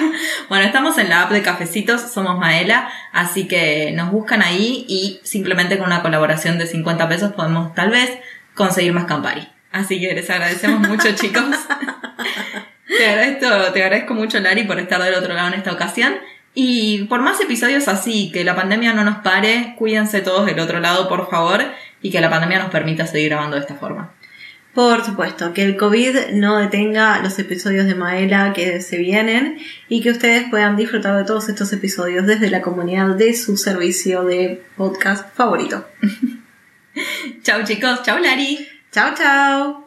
bueno, 0.48 0.64
estamos 0.64 0.96
en 0.98 1.10
la 1.10 1.22
app 1.22 1.30
de 1.30 1.42
Cafecitos, 1.42 2.00
somos 2.12 2.38
Maela, 2.38 2.88
así 3.12 3.46
que 3.46 3.92
nos 3.94 4.10
buscan 4.10 4.40
ahí 4.42 4.86
y 4.88 5.20
simplemente 5.24 5.76
con 5.76 5.86
una 5.88 6.00
colaboración 6.02 6.58
de 6.58 6.66
50 6.66 7.08
pesos 7.08 7.32
podemos 7.34 7.74
tal 7.74 7.90
vez 7.90 8.10
conseguir 8.54 8.92
más 8.94 9.04
Campari. 9.04 9.46
Así 9.72 10.00
que 10.00 10.14
les 10.14 10.30
agradecemos 10.30 10.88
mucho, 10.88 11.10
chicos. 11.14 11.44
Te 12.86 13.06
agradezco, 13.06 13.72
te 13.72 13.82
agradezco 13.82 14.14
mucho, 14.14 14.40
Lari, 14.40 14.62
por 14.64 14.78
estar 14.78 15.02
del 15.02 15.14
otro 15.14 15.34
lado 15.34 15.48
en 15.48 15.54
esta 15.54 15.72
ocasión. 15.72 16.14
Y 16.54 17.04
por 17.04 17.20
más 17.20 17.38
episodios 17.42 17.86
así, 17.88 18.30
que 18.32 18.42
la 18.42 18.56
pandemia 18.56 18.94
no 18.94 19.04
nos 19.04 19.18
pare, 19.18 19.74
cuídense 19.76 20.22
todos 20.22 20.46
del 20.46 20.58
otro 20.60 20.80
lado, 20.80 21.06
por 21.08 21.28
favor, 21.28 21.62
y 22.06 22.10
que 22.10 22.20
la 22.20 22.30
pandemia 22.30 22.60
nos 22.60 22.70
permita 22.70 23.04
seguir 23.04 23.30
grabando 23.30 23.56
de 23.56 23.62
esta 23.62 23.74
forma. 23.74 24.12
Por 24.74 25.04
supuesto, 25.04 25.52
que 25.52 25.64
el 25.64 25.76
COVID 25.76 26.34
no 26.34 26.58
detenga 26.58 27.20
los 27.20 27.36
episodios 27.40 27.86
de 27.86 27.96
Maela 27.96 28.52
que 28.52 28.80
se 28.80 28.98
vienen 28.98 29.58
y 29.88 30.02
que 30.02 30.10
ustedes 30.10 30.44
puedan 30.48 30.76
disfrutar 30.76 31.16
de 31.16 31.24
todos 31.24 31.48
estos 31.48 31.72
episodios 31.72 32.26
desde 32.26 32.48
la 32.48 32.62
comunidad 32.62 33.16
de 33.16 33.34
su 33.34 33.56
servicio 33.56 34.22
de 34.22 34.62
podcast 34.76 35.34
favorito. 35.34 35.84
Chau, 37.42 37.64
chicos. 37.64 38.02
Chau, 38.04 38.18
Lari. 38.18 38.68
Chao, 38.92 39.12
chao. 39.16 39.84